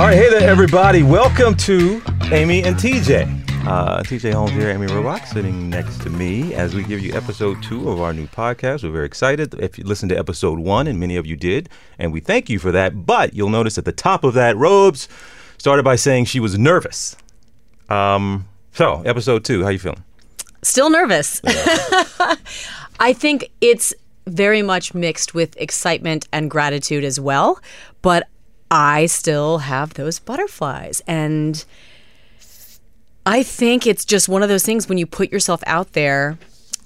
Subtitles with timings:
[0.00, 1.02] All right, hey there, everybody.
[1.02, 2.00] Welcome to
[2.32, 3.66] Amy and TJ.
[3.66, 7.62] Uh, TJ Holmes here, Amy Robach, sitting next to me as we give you episode
[7.62, 8.82] two of our new podcast.
[8.82, 9.52] We're very excited.
[9.60, 12.58] If you listened to episode one, and many of you did, and we thank you
[12.58, 13.04] for that.
[13.04, 15.06] But you'll notice at the top of that, Robes
[15.58, 17.14] started by saying she was nervous.
[17.90, 20.02] Um, so, episode two, how you feeling?
[20.62, 21.42] Still nervous.
[22.98, 23.92] I think it's
[24.26, 27.60] very much mixed with excitement and gratitude as well,
[28.00, 28.29] but
[28.70, 31.02] I still have those butterflies.
[31.06, 31.64] And
[33.26, 36.38] I think it's just one of those things when you put yourself out there.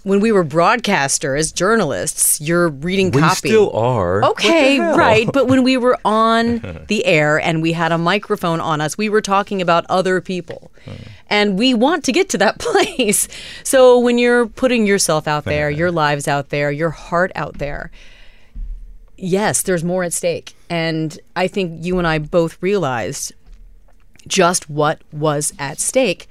[0.03, 3.49] When we were broadcasters, journalists, you're reading We copy.
[3.49, 4.22] We still are.
[4.22, 5.27] Okay, right.
[5.33, 9.09] But when we were on the air and we had a microphone on us, we
[9.09, 10.71] were talking about other people.
[10.84, 10.93] Hmm.
[11.31, 13.28] And we want to get to that place.
[13.62, 17.91] So when you're putting yourself out there, your lives out there, your heart out there,
[19.16, 20.54] yes, there's more at stake.
[20.69, 23.32] And I think you and I both realized
[24.26, 26.28] just what was at stake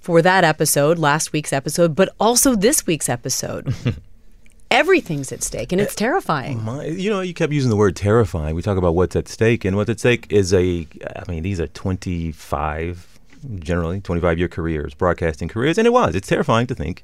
[0.00, 3.74] for that episode, last week's episode, but also this week's episode.
[4.70, 6.62] Everything's at stake and it's eh, terrifying.
[6.62, 8.54] My, you know, you kept using the word terrifying.
[8.54, 11.60] We talk about what's at stake, and what's at stake is a, I mean, these
[11.60, 13.18] are 25,
[13.60, 16.14] generally, 25 year careers, broadcasting careers, and it was.
[16.14, 17.02] It's terrifying to think.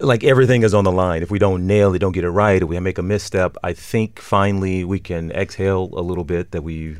[0.00, 1.22] Like everything is on the line.
[1.22, 3.72] If we don't nail it, don't get it right, if we make a misstep, I
[3.72, 6.96] think finally we can exhale a little bit that we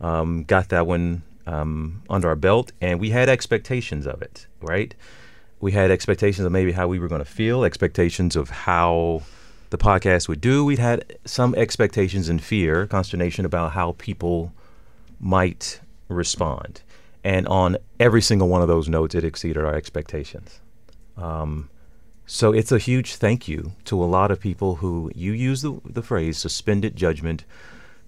[0.00, 4.94] um, got that one um, under our belt, and we had expectations of it, right?
[5.64, 9.22] we had expectations of maybe how we were going to feel, expectations of how
[9.70, 10.62] the podcast would do.
[10.62, 14.52] We'd had some expectations and fear, consternation about how people
[15.18, 16.82] might respond.
[17.24, 20.60] And on every single one of those notes, it exceeded our expectations.
[21.16, 21.70] Um,
[22.26, 25.80] so it's a huge thank you to a lot of people who you use the,
[25.84, 27.44] the phrase suspended judgment.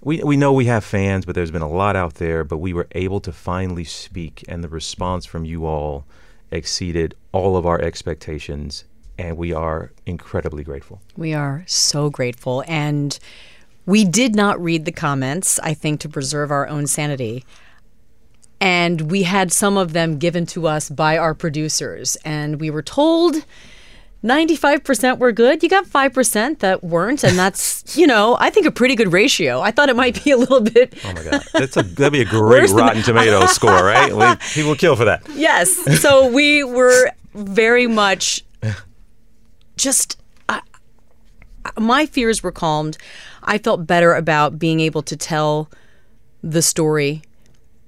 [0.01, 2.73] We, we know we have fans, but there's been a lot out there, but we
[2.73, 6.05] were able to finally speak, and the response from you all
[6.51, 8.85] exceeded all of our expectations,
[9.19, 11.01] and we are incredibly grateful.
[11.17, 12.63] We are so grateful.
[12.67, 13.19] And
[13.85, 17.45] we did not read the comments, I think, to preserve our own sanity.
[18.61, 22.17] And we had some of them given to us by our producers.
[22.25, 23.45] And we were told
[24.25, 25.63] 95% were good.
[25.63, 27.23] You got 5% that weren't.
[27.23, 29.61] And that's, you know, I think a pretty good ratio.
[29.61, 30.95] I thought it might be a little bit.
[31.05, 34.13] Oh my God, that's a that'd be a great Rotten Tomatoes score, right?
[34.15, 35.23] We, people kill for that.
[35.35, 36.01] Yes.
[36.01, 38.45] So we were very much
[39.77, 40.19] just.
[40.49, 40.61] I
[41.79, 42.97] my fears were calmed.
[43.43, 45.71] I felt better about being able to tell
[46.43, 47.23] the story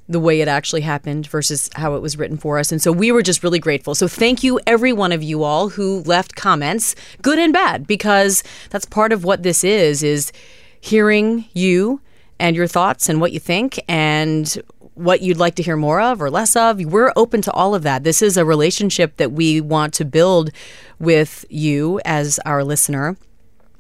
[0.09, 2.73] the way it actually happened versus how it was written for us.
[2.73, 3.95] And so we were just really grateful.
[3.95, 8.43] So thank you, every one of you all who left comments, good and bad, because
[8.71, 10.33] that's part of what this is, is
[10.81, 12.01] hearing you
[12.41, 14.61] and your thoughts and what you think and
[14.95, 16.81] what you'd like to hear more of or less of.
[16.85, 18.03] We're open to all of that.
[18.03, 20.51] This is a relationship that we want to build
[20.99, 23.17] with you as our listener.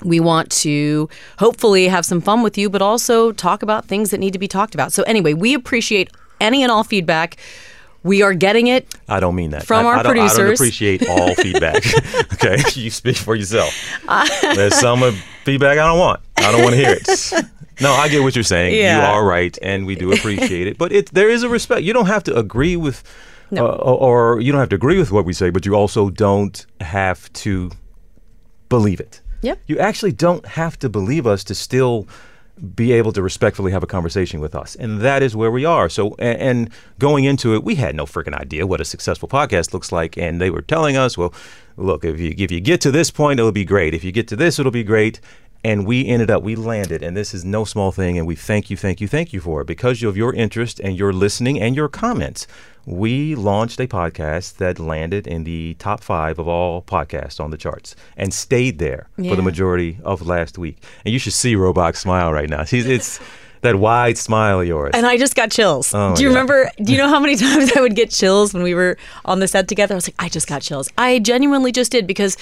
[0.04, 1.08] We want to
[1.38, 4.48] hopefully have some fun with you, but also talk about things that need to be
[4.48, 4.92] talked about.
[4.92, 6.10] So, anyway, we appreciate
[6.40, 7.36] any and all feedback.
[8.04, 8.94] We are getting it.
[9.08, 9.66] I don't mean that.
[9.66, 10.60] From I, our I don't, I don't producers.
[10.60, 11.84] appreciate all feedback.
[12.34, 13.74] okay, you speak for yourself.
[14.40, 15.00] There's some
[15.44, 16.20] feedback I don't want.
[16.36, 17.44] I don't want to hear it.
[17.80, 18.74] No, I get what you're saying.
[18.74, 20.78] You are right, and we do appreciate it.
[20.78, 21.82] But it there is a respect.
[21.82, 23.02] You don't have to agree with,
[23.56, 26.08] uh, or, or you don't have to agree with what we say, but you also
[26.10, 27.70] don't have to
[28.68, 29.20] believe it.
[29.42, 29.60] Yep.
[29.66, 32.06] You actually don't have to believe us to still
[32.74, 34.74] be able to respectfully have a conversation with us.
[34.74, 35.88] And that is where we are.
[35.88, 39.72] So, and, and going into it, we had no freaking idea what a successful podcast
[39.72, 40.18] looks like.
[40.18, 41.32] And they were telling us, well,
[41.76, 43.94] look, if you, if you get to this point, it'll be great.
[43.94, 45.20] If you get to this, it'll be great.
[45.64, 48.16] And we ended up, we landed, and this is no small thing.
[48.16, 50.96] And we thank you, thank you, thank you for it because of your interest and
[50.96, 52.46] your listening and your comments.
[52.86, 57.58] We launched a podcast that landed in the top five of all podcasts on the
[57.58, 60.82] charts and stayed there for the majority of last week.
[61.04, 62.64] And you should see Robach smile right now.
[62.64, 63.20] She's it's
[63.62, 64.92] that wide smile of yours.
[64.94, 65.92] And I just got chills.
[65.94, 66.34] Oh, do you yeah.
[66.34, 66.70] remember?
[66.82, 69.48] Do you know how many times I would get chills when we were on the
[69.48, 69.94] set together?
[69.94, 70.88] I was like, I just got chills.
[70.98, 72.36] I genuinely just did because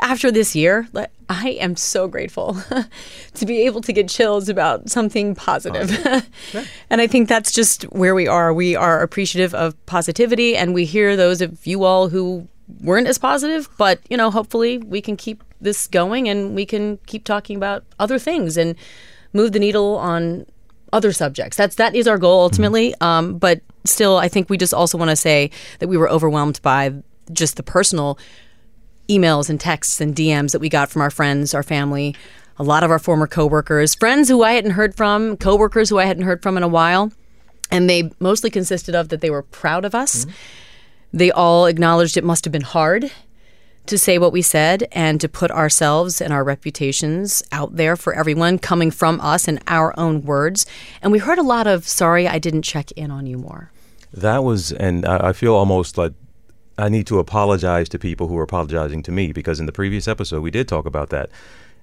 [0.00, 0.88] after this year,
[1.28, 2.56] I am so grateful
[3.34, 5.90] to be able to get chills about something positive.
[6.90, 8.52] and I think that's just where we are.
[8.52, 12.48] We are appreciative of positivity, and we hear those of you all who
[12.80, 16.98] weren't as positive, but you know, hopefully we can keep this going and we can
[17.06, 18.74] keep talking about other things and
[19.32, 20.46] move the needle on
[20.92, 21.56] other subjects.
[21.56, 22.94] That's that is our goal ultimately.
[23.00, 26.60] Um, but still, I think we just also want to say that we were overwhelmed
[26.62, 26.92] by
[27.32, 28.18] just the personal
[29.08, 32.14] emails and texts and DMs that we got from our friends, our family,
[32.58, 36.04] a lot of our former coworkers, friends who I hadn't heard from, coworkers who I
[36.04, 37.12] hadn't heard from in a while,
[37.70, 40.26] and they mostly consisted of that they were proud of us.
[41.12, 43.10] They all acknowledged it must have been hard
[43.86, 48.14] to say what we said and to put ourselves and our reputations out there for
[48.14, 50.66] everyone coming from us in our own words.
[51.02, 53.70] And we heard a lot of, sorry, I didn't check in on you more.
[54.12, 56.12] That was, and I, I feel almost like
[56.78, 60.06] I need to apologize to people who are apologizing to me because in the previous
[60.08, 61.30] episode we did talk about that.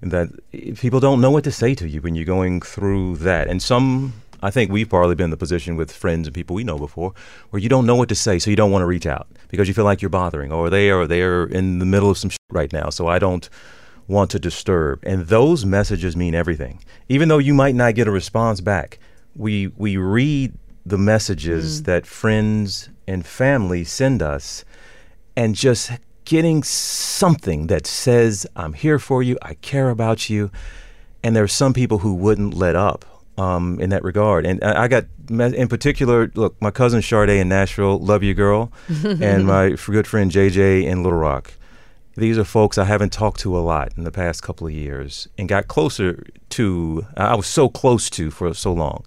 [0.01, 0.29] That
[0.77, 3.49] people don't know what to say to you when you're going through that.
[3.49, 6.63] And some, I think we've probably been in the position with friends and people we
[6.63, 7.13] know before
[7.49, 9.67] where you don't know what to say, so you don't want to reach out because
[9.67, 12.39] you feel like you're bothering or they are they're in the middle of some shit
[12.51, 13.49] right now, so I don't
[14.07, 14.99] want to disturb.
[15.03, 16.83] And those messages mean everything.
[17.07, 18.99] Even though you might not get a response back,
[19.35, 20.53] we we read
[20.85, 21.85] the messages mm.
[21.85, 24.65] that friends and family send us
[25.35, 25.91] and just
[26.25, 30.51] getting something that says I'm here for you, I care about you.
[31.23, 33.05] And there are some people who wouldn't let up
[33.39, 34.45] um, in that regard.
[34.45, 38.71] And I I got, in particular, look, my cousin Sade in Nashville, love you, girl,
[39.03, 41.53] and my good friend JJ in Little Rock.
[42.15, 45.29] These are folks I haven't talked to a lot in the past couple of years
[45.37, 49.05] and got closer to, I was so close to for so long.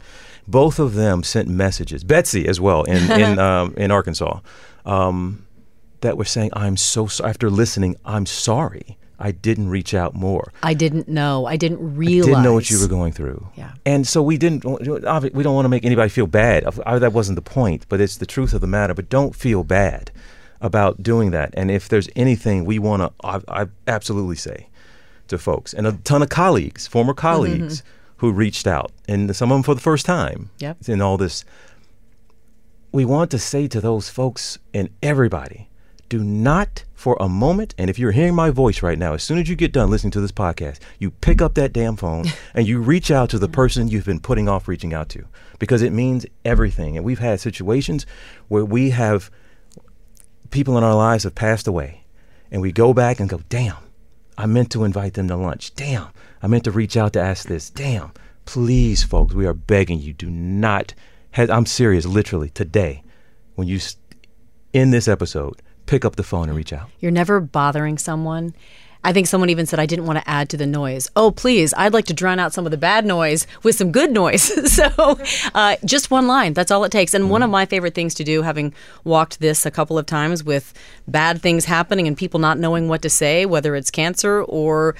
[0.49, 4.41] Both of them sent messages, Betsy as well in, in, um, in Arkansas,
[4.87, 5.45] um,
[6.01, 7.31] that were saying, I'm so sorry.
[7.31, 8.97] After listening, I'm sorry.
[9.25, 10.53] I didn't reach out more.
[10.65, 11.47] I didn't know.
[11.47, 12.27] I didn't realize.
[12.29, 13.47] I Didn't know what you were going through.
[13.55, 13.73] Yeah.
[13.87, 14.65] And so we didn't.
[14.65, 16.65] We don't want to make anybody feel bad.
[16.65, 17.87] Uh, That wasn't the point.
[17.89, 18.95] But it's the truth of the matter.
[18.95, 20.11] But don't feel bad
[20.61, 21.55] about doing that.
[21.57, 24.69] And if there's anything we want to, I, I absolutely say
[25.29, 27.85] to folks and a ton of colleagues, former colleagues,
[28.17, 30.51] who reached out, and some of them for the first time.
[30.59, 30.89] Yep.
[30.89, 31.45] In all this,
[32.93, 35.69] we want to say to those folks and everybody
[36.13, 39.39] do not for a moment and if you're hearing my voice right now as soon
[39.39, 42.69] as you get done listening to this podcast you pick up that damn phone and
[42.69, 45.25] you reach out to the person you've been putting off reaching out to.
[45.59, 46.99] Because it means everything.
[46.99, 48.05] And we've had situations
[48.49, 49.31] where we have
[50.51, 52.05] people in our lives have passed away.
[52.51, 53.79] And we go back and go damn
[54.37, 55.75] i meant to invite them to lunch.
[55.75, 56.09] Damn
[56.43, 57.71] i meant to reach out to ask this.
[57.71, 58.13] Damn
[58.45, 60.95] please folks we are begging you do not
[61.31, 63.01] has, i'm serious literally today
[63.55, 63.79] when you
[64.73, 68.55] in this episode pick up the phone and reach out You're never bothering someone.
[69.05, 71.11] I think someone even said, I didn't want to add to the noise.
[71.17, 74.11] Oh, please, I'd like to drown out some of the bad noise with some good
[74.11, 74.43] noise.
[74.73, 75.19] so
[75.55, 77.13] uh, just one line, that's all it takes.
[77.13, 78.73] And one of my favorite things to do, having
[79.05, 80.73] walked this a couple of times with
[81.09, 84.95] bad things happening and people not knowing what to say, whether it's cancer or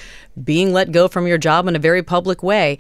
[0.45, 2.77] being let go from your job in a very public way,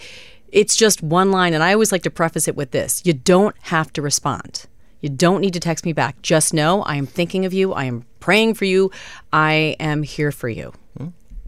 [0.49, 1.55] it's just one line.
[1.55, 4.67] And I always like to preface it with this you don't have to respond.
[5.03, 6.23] You don't need to text me back.
[6.23, 7.73] Just know I am thinking of you.
[7.73, 8.91] I am praying for you.
[9.33, 10.73] I am here for you.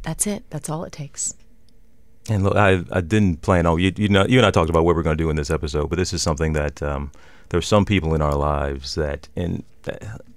[0.03, 0.45] That's it.
[0.51, 1.35] That's all it takes.
[2.29, 3.93] And look, I, I didn't plan on you.
[3.97, 5.89] You know, you and I talked about what we're going to do in this episode,
[5.89, 7.11] but this is something that um,
[7.49, 9.63] there are some people in our lives that, in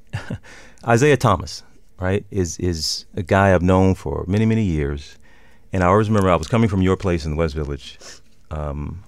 [0.88, 1.63] Isaiah Thomas,
[2.00, 5.17] right, is is a guy I've known for many many years,
[5.71, 7.97] and I always remember I was coming from your place in the West Village,
[8.51, 9.03] um,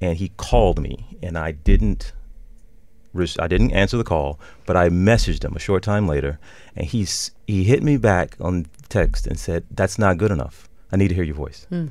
[0.00, 2.12] and he called me, and I didn't
[3.38, 6.38] I didn't answer the call, but I messaged him a short time later,
[6.76, 10.68] and he's he hit me back on text and said, "That's not good enough.
[10.90, 11.88] I need to hear your voice." Hmm.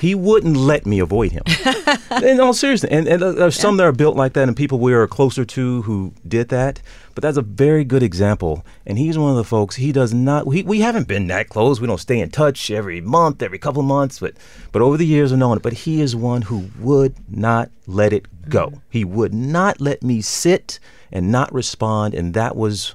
[0.00, 1.42] He wouldn't let me avoid him.
[2.22, 4.78] in all seriousness, and, and uh, there's some that are built like that, and people
[4.78, 6.80] we are closer to who did that.
[7.14, 9.76] But that's a very good example, and he's one of the folks.
[9.76, 10.46] He does not.
[10.46, 11.80] We, we haven't been that close.
[11.80, 14.34] We don't stay in touch every month, every couple of months, but
[14.72, 15.62] but over the years of knowing it.
[15.62, 18.80] But he is one who would not let it go.
[18.88, 20.78] He would not let me sit
[21.12, 22.94] and not respond, and that was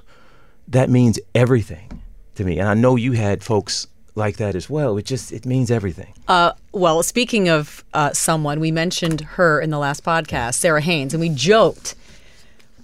[0.66, 2.02] that means everything
[2.34, 2.58] to me.
[2.58, 3.86] And I know you had folks
[4.16, 4.96] like that as well.
[4.96, 6.12] It just it means everything.
[6.26, 11.14] Uh, well, speaking of uh, someone, we mentioned her in the last podcast, Sara Haines,
[11.14, 11.94] and we joked.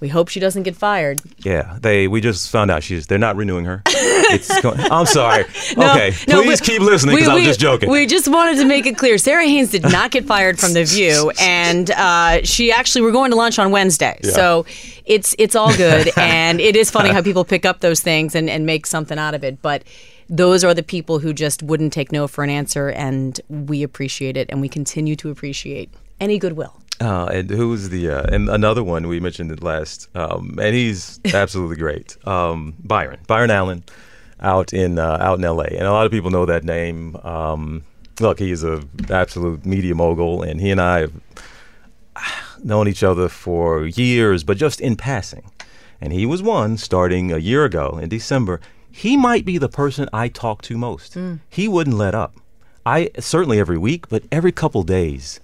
[0.01, 1.23] We hope she doesn't get fired.
[1.39, 2.09] Yeah, they.
[2.09, 3.07] We just found out she's.
[3.07, 3.83] They're not renewing her.
[4.35, 4.61] It's.
[4.63, 5.45] Going, I'm sorry.
[5.77, 7.91] No, okay, no, please we- keep listening because I'm just joking.
[7.91, 10.85] We just wanted to make it clear Sara Haines did not get fired from The
[10.85, 14.65] View, and uh, she actually we're going to lunch on Wednesday, so
[15.05, 18.49] it's it's all good, and it is funny how people pick up those things and,
[18.49, 19.83] and make something out of it, but.
[20.33, 24.35] Those are the people who just wouldn't take no for an answer, and we appreciate
[24.39, 26.75] it, and we continue to appreciate any goodwill.
[27.03, 31.21] Uh, and who's the uh, and another one we mentioned it last, um, and he's
[31.35, 32.17] absolutely great.
[32.27, 33.85] Um, Byron, Byron Allen,
[34.41, 35.67] out in uh, out in L.A.
[35.67, 37.15] and a lot of people know that name.
[37.17, 37.85] Um,
[38.19, 41.13] look, he is a absolute media mogul, and he and I have
[42.65, 45.51] known each other for years, but just in passing.
[46.01, 48.63] And he was one starting a year ago in December.
[48.93, 51.17] He might be the person I talk to most.
[51.49, 52.35] He wouldn't let up.
[52.85, 55.41] I certainly every week, but every couple days,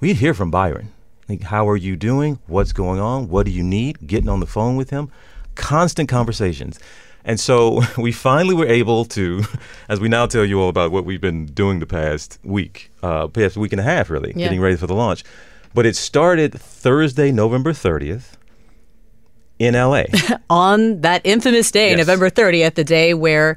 [0.00, 0.92] we'd hear from Byron.
[1.28, 2.38] Like, how are you doing?
[2.46, 3.28] What's going on?
[3.28, 4.06] What do you need?
[4.06, 5.10] Getting on the phone with him,
[5.54, 6.78] constant conversations.
[7.24, 9.42] And so we finally were able to,
[9.88, 13.28] as we now tell you all about what we've been doing the past week, uh,
[13.28, 14.46] past week and a half, really, Yeah.
[14.46, 15.22] getting ready for the launch.
[15.72, 18.32] But it started Thursday, November 30th
[19.66, 20.04] in LA.
[20.50, 21.98] on that infamous day, Yes.
[21.98, 23.56] November 30th, the day where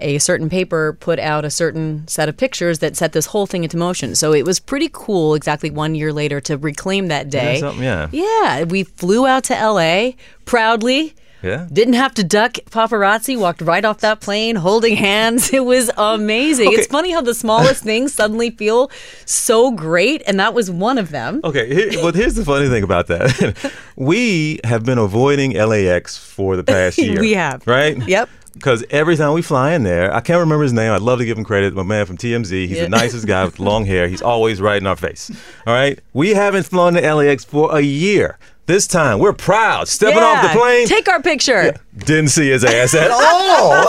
[0.00, 3.64] a certain paper put out a certain set of pictures that set this whole thing
[3.64, 4.14] into motion.
[4.14, 7.58] So it was pretty cool exactly one year later to reclaim that day.
[7.58, 8.08] Yeah.
[8.12, 8.62] Yeah.
[8.62, 10.12] We flew out to LA
[10.44, 11.14] proudly.
[11.42, 11.66] Yeah.
[11.72, 15.52] Didn't have to duck paparazzi, walked right off that plane holding hands.
[15.58, 16.72] It was amazing.
[16.72, 18.90] It's funny how the smallest things suddenly feel
[19.24, 21.40] so great, and that was one of them.
[21.44, 23.72] Okay, here, well, here's the funny thing about that.
[23.96, 27.20] we have been avoiding LAX for the past year.
[27.20, 27.66] We have.
[27.66, 27.96] Right?
[28.06, 28.28] Yep.
[28.54, 30.92] Because every time we fly in there, I can't remember his name.
[30.92, 31.74] I'd love to give him credit.
[31.74, 32.50] My man from TMZ.
[32.66, 32.82] He's Yeah.
[32.84, 34.08] the nicest guy with long hair.
[34.08, 35.30] He's always right in our face.
[35.66, 35.98] All right?
[36.12, 38.36] We haven't flown to LAX for a year.
[38.68, 39.88] This time, we're proud.
[39.88, 40.86] Stepping off the plane.
[40.86, 41.72] Take our picture.
[41.96, 43.86] didn't see his ass at all.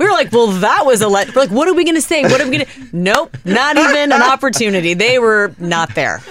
[0.00, 1.32] We were like, well, that was a let.
[1.32, 2.24] We're like, what are we going to say?
[2.24, 2.72] What are we going to?
[2.92, 4.94] Nope, not even an opportunity.
[4.94, 6.24] They were not there.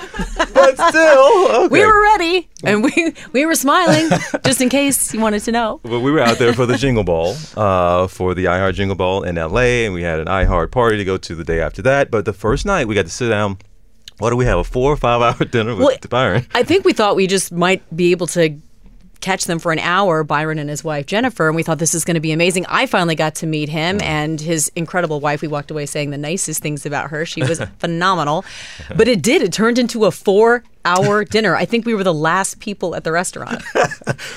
[0.53, 1.67] but still, okay.
[1.69, 4.09] We were ready, and we we were smiling
[4.43, 5.79] just in case you wanted to know.
[5.83, 9.23] But we were out there for the Jingle Ball, uh, for the iHeart Jingle Ball
[9.23, 12.11] in LA, and we had an iHeart party to go to the day after that.
[12.11, 13.57] But the first night, we got to sit down.
[14.17, 14.59] What do we have?
[14.59, 16.45] A four or five hour dinner with Well, Byron.
[16.53, 18.57] I think we thought we just might be able to
[19.21, 22.05] catch them for an hour, Byron and his wife Jennifer, and we thought this is
[22.05, 22.63] going to be amazing.
[22.69, 25.41] I finally got to meet him and his incredible wife.
[25.41, 27.25] We walked away saying the nicest things about her.
[27.25, 28.45] She was phenomenal,
[28.95, 29.41] but it did.
[29.41, 31.55] It turned into a four-hour dinner.
[31.55, 33.63] I think we were the last people at the restaurant.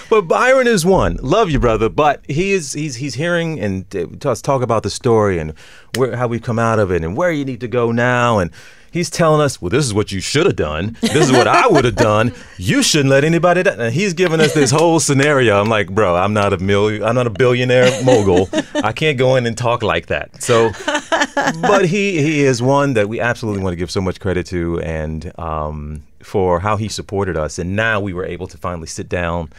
[0.09, 1.19] But Byron is one.
[1.21, 1.91] Love you, brother.
[1.91, 5.53] But he is he's he's hearing and uh, us talk about the story and
[5.97, 8.51] where how we've come out of it and where you need to go now and.
[8.91, 10.97] He's telling us, well, this is what you should have done.
[11.01, 12.33] This is what I would have done.
[12.57, 13.63] You shouldn't let anybody.
[13.63, 13.71] Do-.
[13.71, 15.61] And he's giving us this whole scenario.
[15.61, 17.03] I'm like, bro, I'm not a million.
[17.03, 18.49] I'm not a billionaire mogul.
[18.75, 20.43] I can't go in and talk like that.
[20.43, 20.71] So,
[21.61, 24.81] but he he is one that we absolutely want to give so much credit to,
[24.81, 27.59] and um, for how he supported us.
[27.59, 29.51] And now we were able to finally sit down.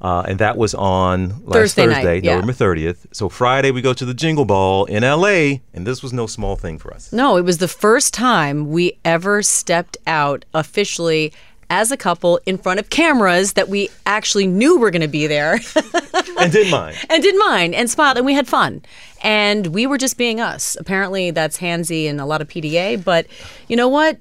[0.00, 2.34] Uh, and that was on last Thursday Thursday, night, yeah.
[2.34, 3.06] November 30th.
[3.12, 6.56] So Friday we go to the Jingle Ball in LA, and this was no small
[6.56, 7.12] thing for us.
[7.12, 11.32] No, it was the first time we ever stepped out officially
[11.68, 15.26] as a couple in front of cameras that we actually knew were going to be
[15.26, 15.54] there
[16.38, 16.96] and didn't mind.
[17.10, 18.82] and didn't mind and smiled and we had fun.
[19.22, 20.76] And we were just being us.
[20.78, 23.26] Apparently that's handsy and a lot of PDA, but
[23.68, 24.18] you know what?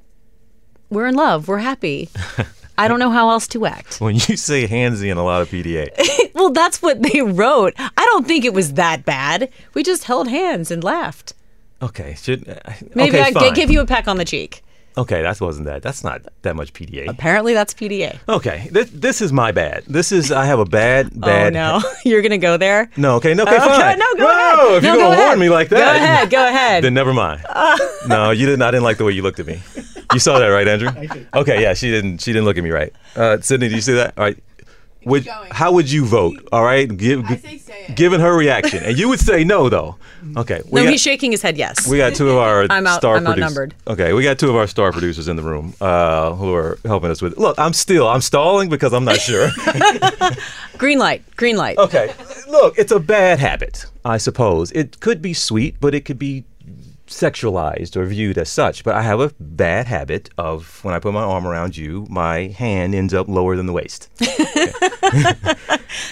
[0.89, 1.47] We're in love.
[1.47, 2.09] We're happy.
[2.77, 3.99] I don't know how else to act.
[4.05, 5.89] When you say handsy and a lot of PDA,
[6.33, 7.73] Well, that's what they wrote.
[7.77, 9.49] I don't think it was that bad.
[9.73, 11.33] We just held hands and laughed.
[11.81, 12.55] okay, should uh,
[12.93, 13.53] Maybe okay, I fine.
[13.53, 14.61] give you a peck on the cheek.
[14.97, 15.81] Okay, that wasn't that.
[15.83, 17.09] That's not that much PDA.
[17.09, 18.17] Apparently that's PDA.
[18.29, 19.83] Okay, this, this is my bad.
[19.87, 21.53] This is I have a bad bad.
[21.53, 22.89] Oh no, you're gonna go there.
[22.95, 23.99] No, okay, no, okay, Okay, fine.
[23.99, 24.77] no, go Whoa, ahead.
[24.77, 26.83] If No, you're gonna warn me like that, Go ahead, go ahead.
[26.85, 27.41] Then never mind.
[28.07, 28.61] no, you didn't.
[28.61, 29.61] I didn't like the way you looked at me.
[30.15, 30.89] You saw that, right, Andrew?
[31.35, 32.21] Okay, yeah, she didn't.
[32.21, 32.93] She didn't look at me right.
[33.15, 34.13] Uh, Sydney, do you see that?
[34.17, 34.37] All right.
[35.03, 36.47] would how would you vote?
[36.53, 37.95] All right, give, I say say it.
[37.95, 39.97] given her reaction, and you would say no though.
[40.37, 41.57] Okay, we no, got, he's shaking his head.
[41.57, 41.87] Yes.
[41.87, 43.43] we got two of our I'm out- star I'm producers.
[43.43, 43.75] outnumbered.
[43.87, 47.11] Okay, we got two of our star producers in the room uh, who are helping
[47.11, 47.37] us with.
[47.37, 49.49] Look, I'm still I'm stalling because I'm not sure.
[50.77, 51.23] green light.
[51.35, 51.77] Green light.
[51.77, 52.13] okay,
[52.47, 54.71] look, it's a bad habit, I suppose.
[54.71, 56.45] It could be sweet, but it could be
[57.07, 58.83] sexualized or viewed as such.
[58.83, 62.47] But I have a bad habit of when I put my arm around you, my
[62.47, 64.09] hand ends up lower than the waist.
[64.19, 64.29] and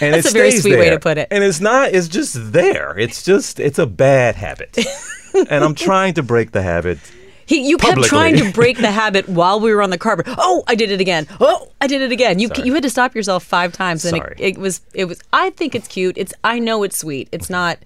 [0.00, 1.28] it a very sweet way to put it.
[1.30, 1.92] And it's not.
[1.92, 2.98] It's just there.
[2.98, 3.60] It's just.
[3.60, 4.78] It's a bad habit.
[5.34, 6.98] and I'm trying to break the habit.
[7.46, 10.26] He, you kept trying to break the habit while we were on the carpet.
[10.28, 11.26] Oh, I did it again.
[11.40, 12.38] Oh, I did it again.
[12.38, 12.66] You Sorry.
[12.66, 14.34] you had to stop yourself five times, and Sorry.
[14.38, 15.22] it, it was it was.
[15.32, 16.16] I think it's cute.
[16.16, 17.28] It's I know it's sweet.
[17.32, 17.78] It's not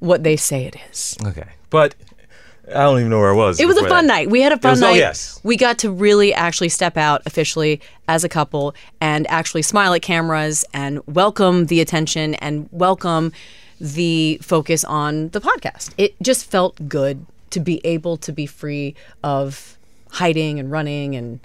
[0.00, 1.16] what they say it is.
[1.24, 1.94] Okay, but
[2.68, 3.60] I don't even know where I was.
[3.60, 4.14] It was a fun that.
[4.14, 4.30] night.
[4.30, 4.96] We had a fun was- oh, night.
[4.96, 5.38] yes.
[5.42, 10.02] We got to really actually step out officially as a couple and actually smile at
[10.02, 13.32] cameras and welcome the attention and welcome
[13.80, 15.90] the focus on the podcast.
[15.98, 19.76] It just felt good to be able to be free of
[20.12, 21.40] hiding and running and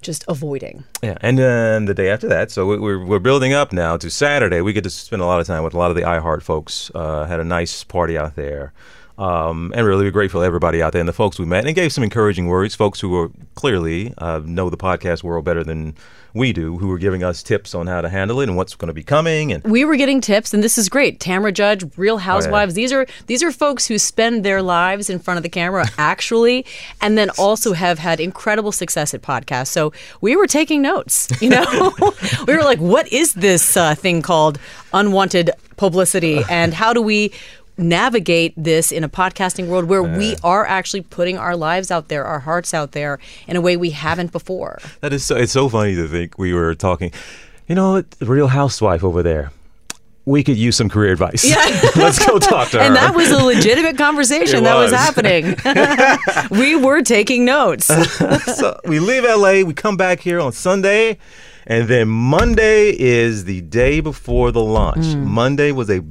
[0.00, 0.84] just avoiding.
[1.02, 4.10] Yeah, and then the day after that, so we- we're we're building up now to
[4.10, 4.60] Saturday.
[4.60, 6.90] We get to spend a lot of time with a lot of the iHeart folks.
[6.94, 8.72] Uh, had a nice party out there,
[9.18, 11.74] um, and really we're grateful to everybody out there and the folks we met, and
[11.74, 12.74] gave some encouraging words.
[12.74, 15.94] Folks who were clearly uh, know the podcast world better than
[16.32, 18.88] we do, who were giving us tips on how to handle it and what's going
[18.88, 19.52] to be coming.
[19.52, 23.06] And we were getting tips and this is great tamra judge real housewives these are
[23.26, 26.64] these are folks who spend their lives in front of the camera actually
[27.00, 31.50] and then also have had incredible success at podcasts so we were taking notes you
[31.50, 31.92] know
[32.46, 34.58] we were like what is this uh, thing called
[34.92, 37.32] unwanted publicity and how do we
[37.76, 42.24] navigate this in a podcasting world where we are actually putting our lives out there
[42.24, 45.68] our hearts out there in a way we haven't before that is so, it's so
[45.68, 47.10] funny to think we were talking.
[47.66, 49.50] You know, the Real Housewife over there.
[50.26, 51.44] We could use some career advice.
[51.44, 51.56] Yeah.
[51.96, 52.82] Let's go talk to her.
[52.82, 55.00] And that was a legitimate conversation It that was was.
[55.00, 55.56] happening.
[56.58, 57.86] we were taking notes.
[58.56, 61.18] so we leave LA, we come back here on Sunday,
[61.66, 65.04] and then Monday is the day before the launch.
[65.04, 65.24] Mm.
[65.24, 66.02] Monday was a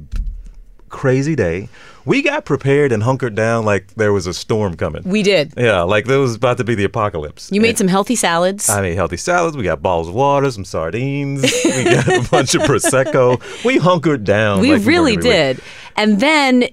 [0.94, 1.68] crazy day.
[2.06, 5.02] We got prepared and hunkered down like there was a storm coming.
[5.04, 5.54] We did.
[5.56, 7.50] yeah, like there was about to be the apocalypse.
[7.50, 8.68] You made And some healthy salads.
[8.68, 9.56] I made healthy salads.
[9.56, 11.42] We got bottles of water, some sardines.
[11.64, 13.40] we got a bunch of prosecco.
[13.64, 14.60] We hunkered down.
[14.60, 15.22] we like really week.
[15.22, 15.60] did.
[15.96, 16.68] And then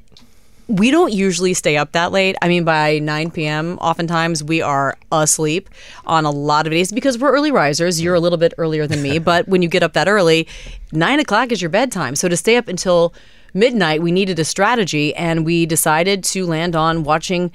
[0.67, 2.35] we don't usually stay up that late.
[2.41, 5.69] I mean, by 9 p.m., oftentimes we are asleep
[6.05, 8.01] on a lot of days because we're early risers.
[8.01, 10.47] You're a little bit earlier than me, but when you get up that early,
[10.91, 12.15] 9 o'clock is your bedtime.
[12.15, 13.13] So to stay up until
[13.53, 17.51] midnight, we needed a strategy, and we decided to land on watching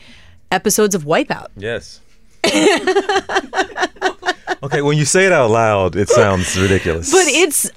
[0.51, 1.49] episodes of Wipeout.
[1.57, 2.01] Yes.
[4.63, 7.11] okay, when you say it out loud, it sounds ridiculous.
[7.11, 7.71] But it's,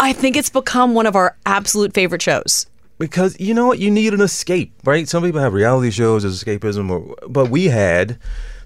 [0.00, 2.66] I think it's become one of our absolute favorite shows.
[2.98, 6.40] because you know what you need an escape right some people have reality shows as
[6.40, 8.16] escapism or, but we had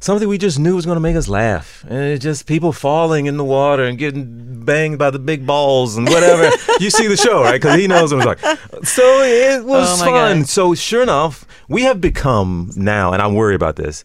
[0.00, 3.26] something we just knew was going to make us laugh and it's just people falling
[3.26, 7.16] in the water and getting banged by the big balls and whatever you see the
[7.16, 10.48] show right because he knows what it's like so it was Oh fun God.
[10.48, 14.04] so sure enough we have become now and i'm worried about this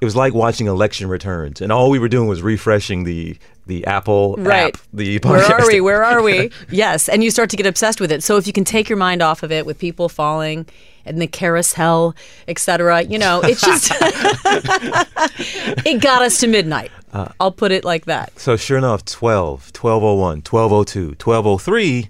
[0.00, 3.86] it was like watching election returns and all we were doing was refreshing the the
[3.86, 4.74] apple Right.
[4.74, 5.80] app the Where are we?
[5.80, 6.50] Where are we?
[6.70, 7.08] yes.
[7.08, 8.24] And you start to get obsessed with it.
[8.24, 10.66] So if you can take your mind off of it with people falling
[11.04, 12.14] and the carousel,
[12.48, 13.92] etc., you know, it's just
[15.86, 16.90] it got us to midnight.
[17.12, 18.38] Uh, I'll put it like that.
[18.38, 22.08] So sure enough, 12, 1201, 1202, 1203,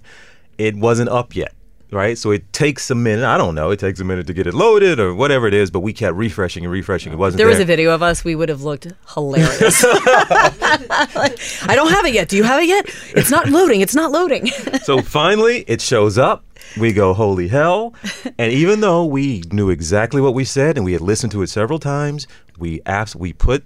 [0.57, 1.53] it wasn't up yet,
[1.93, 2.17] right?
[2.17, 3.23] So it takes a minute.
[3.25, 3.71] I don't know.
[3.71, 6.15] It takes a minute to get it loaded or whatever it is, but we kept
[6.17, 7.13] refreshing and refreshing.
[7.13, 7.53] It wasn't There there.
[7.55, 8.23] was a video of us.
[8.25, 9.83] We would have looked hilarious.
[9.87, 12.29] I don't have it yet.
[12.29, 12.85] Do you have it yet?
[13.15, 13.81] It's not loading.
[13.81, 14.47] It's not loading.
[14.83, 16.43] so finally, it shows up.
[16.79, 17.93] We go, holy hell.
[18.37, 21.47] And even though we knew exactly what we said and we had listened to it
[21.47, 22.25] several times,
[22.57, 23.63] we abs- we put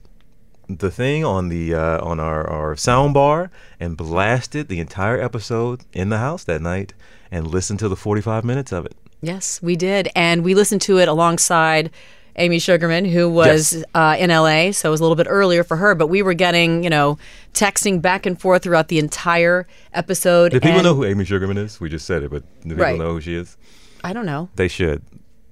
[0.70, 5.82] the thing on the uh, on our, our sound bar and blasted the entire episode
[5.94, 6.94] in the house that night
[7.32, 8.96] and listened to the 45 minutes of it.
[9.22, 10.10] Yes, we did.
[10.16, 11.90] And we listened to it alongside
[12.36, 13.84] Amy Sugarman, who was Yes.
[13.96, 14.72] uh, in LA.
[14.72, 17.18] So it was a little bit earlier for her, but we were getting, you know,
[17.54, 20.52] texting back and forth throughout the entire episode.
[20.52, 21.80] Do people know who Amy Sugarman is?
[21.82, 23.00] We just said it, but do people Right.
[23.00, 23.58] know who she is?
[24.04, 24.50] I don't know.
[24.56, 25.02] They should.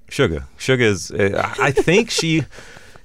[0.09, 0.45] Sugar.
[0.57, 1.09] Sugar is.
[1.09, 2.43] Uh, I think she.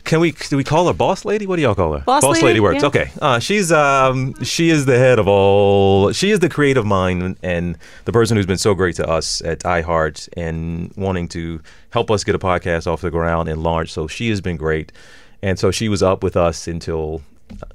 [0.05, 0.33] Can we?
[0.33, 1.47] Do we call her boss lady?
[1.47, 2.01] What do y'all call her?
[2.01, 2.83] Boss lady, works.
[2.83, 2.89] yeah.
[2.89, 3.11] Okay.
[3.21, 4.35] Uh, she's um.
[4.43, 6.13] She is the head of all.
[6.13, 9.61] She is the creative mind and the person who's been so great to us at
[9.61, 11.61] iHeart and wanting to
[11.91, 13.93] help us get a podcast off the ground and launch.
[13.93, 14.91] So she has been great,
[15.43, 17.23] and so she was up with us until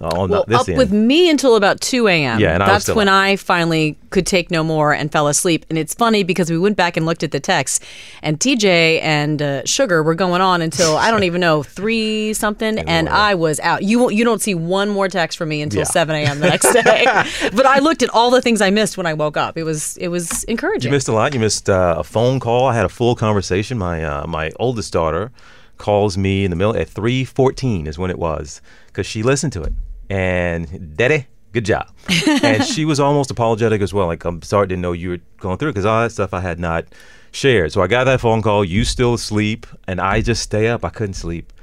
[0.02, 0.78] Oh, well, up end.
[0.78, 2.40] with me until about 2 a.m.
[2.40, 3.14] Yeah, and I that's still when up.
[3.16, 5.66] I finally could take no more and fell asleep.
[5.70, 7.80] And it's funny because we went back and looked at the texts,
[8.22, 12.80] and TJ and uh, Sugar were going on until I don't even know three something,
[12.88, 13.84] and I was out.
[13.84, 15.86] You you don't see one more text from me until Yeah.
[15.86, 16.40] 7 a.m.
[16.40, 17.06] the next day.
[17.54, 19.58] but I looked at all the things I missed when I woke up.
[19.58, 20.90] It was it was encouraging.
[20.92, 21.34] You missed a lot.
[21.34, 22.66] You missed uh, a phone call.
[22.68, 23.78] I had a full conversation.
[23.78, 25.32] My uh, my oldest daughter
[25.78, 29.54] calls me in the middle at three fourteen is when it was because she listened
[29.54, 29.74] to it
[30.10, 31.28] and daddy.
[31.52, 31.90] Good job.
[32.44, 34.08] and she was almost apologetic as well.
[34.08, 36.60] Like, I'm sorry, didn't know you were going through because all that stuff I had
[36.60, 36.86] not
[37.32, 37.72] shared.
[37.72, 38.66] So I got that phone call.
[38.66, 40.84] You still asleep, and I just stay up.
[40.84, 41.54] I couldn't sleep.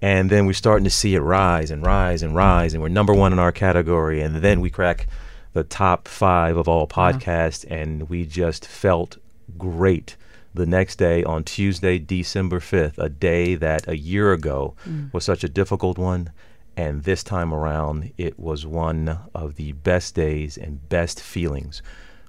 [0.00, 3.12] And then we're starting to see it rise and rise and rise, and we're number
[3.12, 4.22] one in our category.
[4.22, 5.08] And then we crack
[5.52, 9.18] the top five of all podcasts, and we just felt
[9.58, 10.16] great
[10.54, 15.12] the next day on Tuesday, December 5th, a day that a year ago mm.
[15.12, 16.30] was such a difficult one.
[16.76, 21.82] And this time around, it was one of the best days and best feelings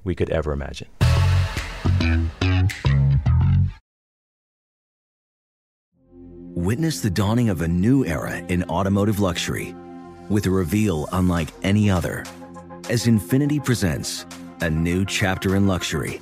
[0.04, 0.88] we could ever imagine.
[6.54, 9.76] Witness the dawning of a new era in automotive luxury
[10.30, 12.24] with a reveal unlike any other
[12.90, 14.26] as Infiniti presents
[14.62, 16.22] a new chapter in luxury,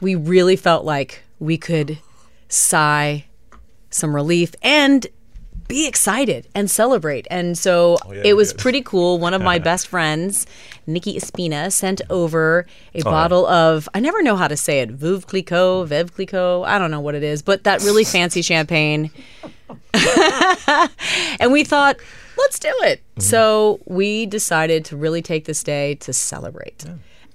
[0.00, 1.98] we really felt like we could
[2.48, 3.24] sigh
[3.90, 5.06] some relief and
[5.68, 7.26] be excited and celebrate.
[7.30, 9.18] And so oh, it was pretty cool.
[9.18, 10.46] One of my best friends,
[10.86, 14.90] Nikki Espina, sent over a oh, bottle of, I never know how to say it,
[14.90, 19.10] Veuve Clicquot, Veuve Clicquot, I don't know what it is, but that really fancy champagne.
[21.38, 21.96] and we thought,
[22.38, 23.00] let's do it.
[23.00, 23.20] Mm-hmm.
[23.20, 26.86] So we decided to really take this day to celebrate.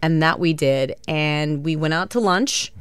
[0.03, 0.95] And that we did.
[1.07, 2.71] And we went out to lunch,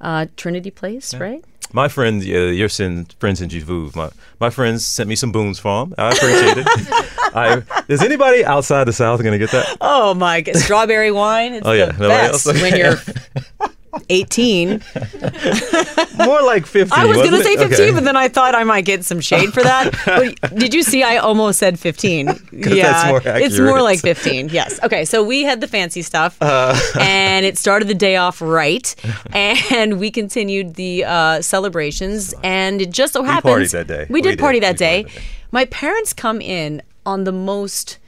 [0.00, 1.42] uh, Trinity Place, right?
[1.72, 4.10] My friends, uh, your sin, friends in Jivu, my
[4.40, 5.94] my friends sent me some Boone's Farm.
[5.98, 6.66] I appreciate it.
[7.34, 9.76] I, is anybody outside the South going to get that?
[9.80, 11.54] Oh my strawberry wine.
[11.54, 11.86] It's Oh, yeah.
[11.86, 12.60] the Nobody best else?
[12.62, 12.96] when you're
[14.08, 14.68] 18.
[16.18, 16.92] More like 15.
[16.98, 17.90] I was going to say 15, Okay.
[17.92, 19.92] but then I thought I might get some shade for that.
[20.06, 22.26] But did you see I almost said 15?
[22.52, 24.48] that's more It's more like 15.
[24.50, 24.78] Yes.
[24.82, 26.78] Okay, so we had the fancy stuff Uh.
[27.00, 28.94] and it started the day off right
[29.32, 34.06] and we continued the uh, celebrations and it just so We happens partied that day.
[34.08, 34.38] We We did did.
[34.38, 35.06] party We that day.
[35.52, 37.98] My parents come in on the most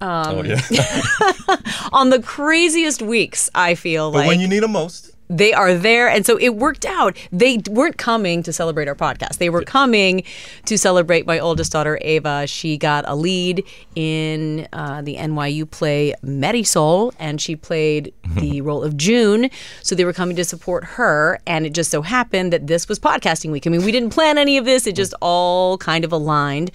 [0.00, 0.60] oh, yeah.
[1.92, 5.74] on the craziest weeks, I feel but like when you need them most, they are
[5.74, 6.08] there.
[6.08, 7.16] And so it worked out.
[7.32, 9.38] They weren't coming to celebrate our podcast.
[9.38, 10.22] They were coming
[10.66, 12.46] to celebrate my oldest daughter ava.
[12.46, 18.82] She got a lead in uh, the nyu play Marisol, and she played the role
[18.82, 19.50] of june.
[19.82, 22.98] So they were coming to support her and it just so happened that this was
[22.98, 23.66] podcasting week.
[23.66, 24.86] I mean we didn't plan any of this.
[24.86, 26.70] It just all kind of aligned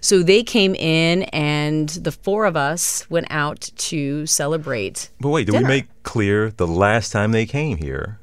[0.00, 5.46] so they came in and the four of us went out to celebrate But wait,
[5.46, 5.64] did dinner.
[5.68, 8.18] we make clear the last time they came here,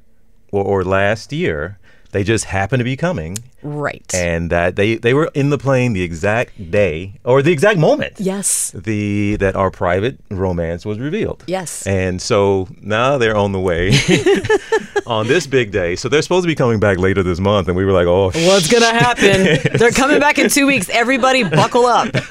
[0.51, 1.77] or, or last year,
[2.11, 5.91] they just happened to be coming, right and that they they were in the plane
[5.93, 8.13] the exact day or the exact moment.
[8.17, 11.43] yes The that our private romance was revealed.
[11.47, 11.85] Yes.
[11.85, 13.91] And so now they're on the way
[15.07, 15.95] on this big day.
[15.95, 18.25] So they're supposed to be coming back later this month, and we were like, oh,
[18.47, 19.59] What's gonna happen?
[19.77, 20.89] They're coming back in two weeks.
[20.89, 22.09] Everybody, buckle up.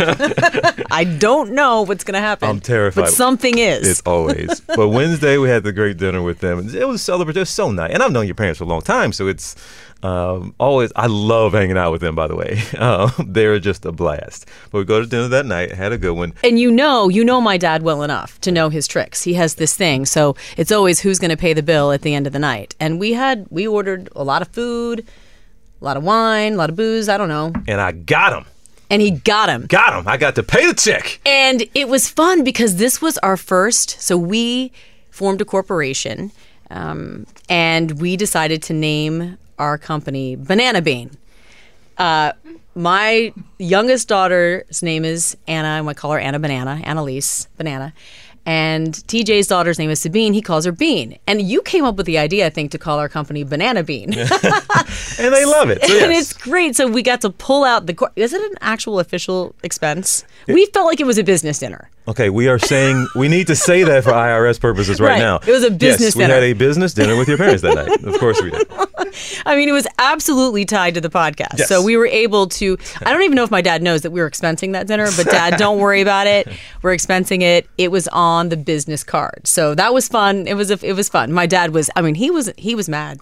[0.91, 2.49] I don't know what's gonna happen.
[2.49, 3.03] I'm terrified.
[3.03, 3.89] but something is.
[3.89, 4.61] It's always.
[4.61, 6.69] but Wednesday we had the great dinner with them.
[6.75, 7.47] It was celebratory.
[7.47, 9.57] So nice, and I've known your parents for a long time, so it's
[10.07, 10.93] um, always.
[10.95, 12.15] I love hanging out with them.
[12.15, 14.47] By the way, um, they're just a blast.
[14.71, 15.73] But we go to dinner that night.
[15.73, 16.33] Had a good one.
[16.45, 19.23] and you know, you know my dad well enough to know his tricks.
[19.23, 22.27] He has this thing, so it's always who's gonna pay the bill at the end
[22.27, 22.75] of the night.
[22.81, 25.05] And we had we ordered a lot of food,
[25.81, 27.09] a lot of wine, a lot of booze.
[27.09, 28.45] I don't know, And I got him.
[28.91, 29.67] and he got him.
[29.67, 30.07] Got him.
[30.09, 31.21] I got to pay the check.
[31.27, 34.01] And it was fun because this was our first.
[34.01, 34.71] So we
[35.11, 36.31] formed a corporation,
[36.71, 41.11] um, and we decided to name our company Banana Bean.
[41.99, 42.33] Uh,
[42.75, 47.95] my youngest daughter's name is Anna, and I call her Anna Banana, Annalise Banana.
[48.45, 50.33] And TJ's daughter's name is Sabine.
[50.33, 51.19] He calls her Bean.
[51.27, 54.15] And you came up with the idea, I think, to call our company Banana Bean.
[55.19, 55.83] And they love it.
[55.83, 56.77] So and it's great.
[56.77, 58.11] So we got to pull out the.
[58.17, 60.25] Is it an actual official expense?
[60.47, 61.91] We felt like it was a business dinner.
[62.09, 65.19] Okay, we are saying we need to say that for IRS purposes right, Right.
[65.19, 65.37] now.
[65.37, 66.35] It was a business yes, we dinner.
[66.35, 68.05] had a business dinner with your parents that night.
[68.05, 68.67] Of course we did.
[69.47, 71.59] I mean, it was absolutely tied to the podcast.
[71.59, 71.69] Yes.
[71.69, 72.79] So we were able to.
[73.05, 75.27] I don't even know if my dad knows that we were expensing that dinner, but
[75.27, 76.47] dad, don't worry about it.
[76.83, 77.69] We're expensing it.
[77.77, 80.47] It was on the business card, so that was fun.
[80.47, 81.33] It was a, it was fun.
[81.33, 81.91] My dad was.
[81.97, 83.19] I mean, he was he was mad.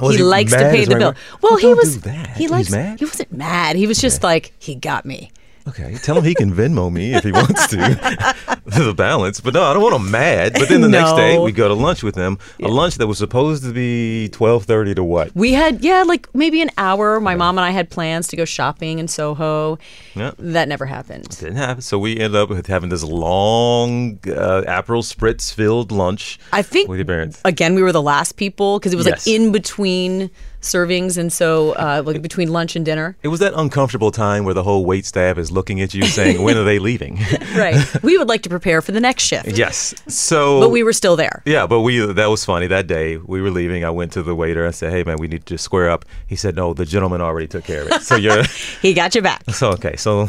[0.00, 1.14] He, he likes to pay the bill.
[1.40, 2.02] Well, Well, he was.
[2.36, 2.70] He likes.
[2.70, 2.98] mad?
[2.98, 3.76] He wasn't mad.
[3.76, 5.30] He was just like he got me.
[5.66, 7.76] Okay, tell him he can Venmo me if he wants to.
[8.66, 10.52] the balance, but no, I don't want him mad.
[10.54, 12.38] But then the next day we go to lunch with them.
[12.62, 15.34] A lunch that was supposed to be twelve thirty to what?
[15.34, 17.18] We had yeah, like maybe an hour.
[17.18, 19.78] My mom and I had plans to go shopping in Soho.
[20.14, 20.32] Yeah.
[20.38, 21.28] That never happened.
[21.30, 21.80] Didn't happen.
[21.82, 26.38] So we ended up with having this long uh, Aperol spritz filled lunch.
[26.52, 27.40] I think with your parents.
[27.44, 29.26] again we were the last people because it was Yes.
[29.26, 30.30] like in between
[30.64, 33.16] servings and so uh, like between lunch and dinner.
[33.22, 36.42] It was that uncomfortable time where the whole wait staff is looking at you saying,
[36.42, 37.18] "When are they leaving?"
[37.54, 37.76] Right.
[38.02, 39.46] we would like to prepare for the next shift.
[39.56, 39.94] yes.
[40.08, 41.42] So But we were still there.
[41.46, 42.66] Yeah, but we that was funny.
[42.66, 43.84] That day we were leaving.
[43.84, 44.66] I went to the waiter.
[44.66, 47.46] I said, "Hey, man, we need to square up." He said, "No, the gentleman already
[47.46, 48.42] took care of it." So you're
[48.82, 49.42] He got you back.
[49.50, 49.94] so okay.
[49.96, 50.28] So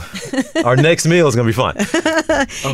[0.63, 1.75] our next meal is gonna be fun.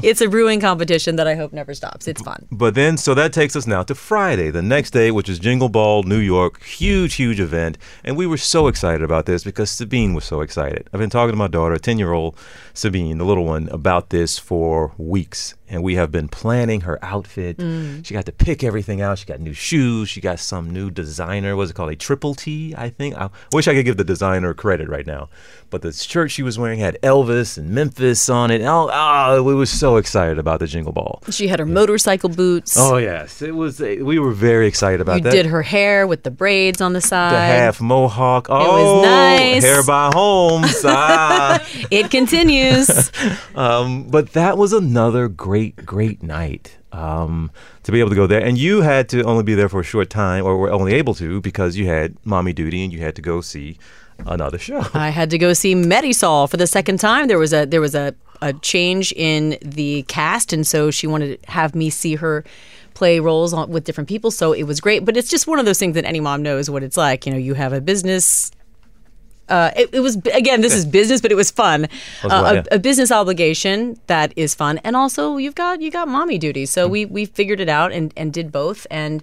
[0.04, 2.08] It's a brewing competition that I hope never stops.
[2.08, 2.48] It's fun.
[2.52, 5.70] But then, so that takes us now to Friday, the next day, which is Jingle
[5.70, 6.62] Ball, New York.
[6.64, 7.51] Huge, huge event.
[8.04, 10.90] And we were so excited about this because Sabine was so excited.
[10.94, 12.36] I've been talking to my daughter, a 10 year old
[12.74, 15.56] Sabine, the little one, about this for weeks.
[15.68, 17.56] And we have been planning her outfit.
[18.06, 19.20] She got to pick everything out.
[19.20, 20.10] She got new shoes.
[20.10, 21.56] She got some new designer.
[21.56, 21.92] What's it called?
[21.92, 23.16] A triple T, I think.
[23.16, 25.30] I wish I could give the designer credit right now.
[25.70, 28.62] But the shirt she was wearing had Elvis and Memphis on it.
[28.62, 31.22] Oh, oh we were so excited about the Jingle Ball.
[31.30, 32.76] She had her motorcycle boots.
[32.78, 33.82] Oh yes, it was.
[33.82, 35.32] A, we were very excited about you that.
[35.32, 37.32] did her hair with the braids on the side.
[37.32, 38.48] the half mohawk.
[38.50, 39.64] Oh, nice.
[39.64, 40.82] hair by Holmes.
[40.84, 41.66] ah.
[41.90, 42.61] It continues.
[43.56, 46.78] Um, but that was another great, great night.
[46.94, 47.52] Um,
[47.84, 49.84] to be able to go there, and you had to only be there for a
[49.84, 53.16] short time, or were only able to because you had mommy duty and you had
[53.16, 53.78] to go see
[54.26, 54.84] another show.
[54.94, 57.28] I had to go see Marisol for the second time.
[57.28, 61.42] There was a there was a, a change in the cast, and so she wanted
[61.42, 62.44] to have me see her
[62.94, 65.06] play roles on, with different people, so it was great.
[65.06, 67.26] But it's just one of those things that any mom knows what it's like.
[67.26, 68.52] You know, you have a business.
[69.52, 70.62] Uh, it, it was again.
[70.62, 71.86] This is business, but it was fun.
[72.24, 72.64] Uh, a, yeah.
[72.72, 76.70] a business obligation that is fun, and also you've got you got mommy duties.
[76.70, 79.22] So we we figured it out and and did both, and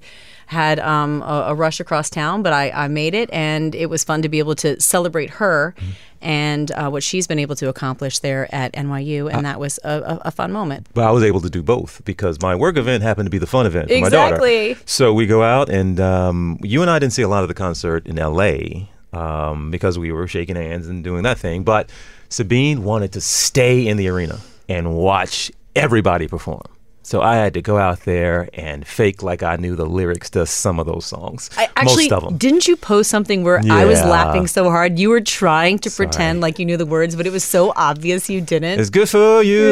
[0.49, 4.03] had um, a, a rush across town, but I, I made it, and it was
[4.03, 5.75] fun to be able to celebrate her
[6.23, 9.91] and uh, what she's been able to accomplish there at NYU, and that was a,
[9.91, 10.89] a, a fun moment.
[10.95, 13.47] But I was able to do both because my work event happened to be the
[13.47, 14.69] fun event for Exactly.
[14.69, 14.83] my daughter.
[14.87, 17.55] So we go out, and um, you and I didn't see a lot of the
[17.55, 18.89] concert in L.A.
[19.13, 21.65] Um, because we were shaking hands and doing that thing.
[21.65, 21.89] But
[22.29, 26.63] Sabine wanted to stay in the arena and watch everybody perform.
[27.03, 30.45] So I had to go out there and fake like I knew the lyrics to
[30.45, 31.49] some of those songs.
[31.57, 32.37] I actually Most of them.
[32.37, 36.43] didn't you post something where I was laughing so hard you were trying to pretend
[36.43, 38.79] like you knew the words, but it was so obvious you didn't.
[38.79, 39.59] It's good for you.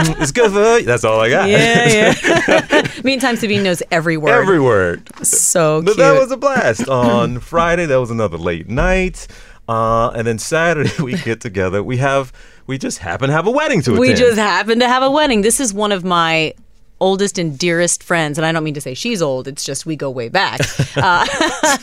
[0.20, 0.84] it's good for you.
[0.84, 1.48] That's all I got.
[1.48, 2.86] yeah, yeah.
[3.04, 4.32] Meantime, Sabine knows every word.
[4.32, 5.08] Every word.
[5.24, 6.88] so But that was a blast.
[6.88, 9.28] On Friday, that was another late night.
[9.70, 11.80] Uh, and then Saturday, we get together.
[11.80, 12.32] We have,
[12.66, 14.00] we just happen to have a wedding to attend.
[14.00, 15.42] we just happen to have a wedding.
[15.42, 16.54] This is one of my
[17.00, 19.48] oldest and dearest friends, and I don't mean to say she's old.
[19.48, 20.60] It's just we go way back.
[20.96, 21.26] uh,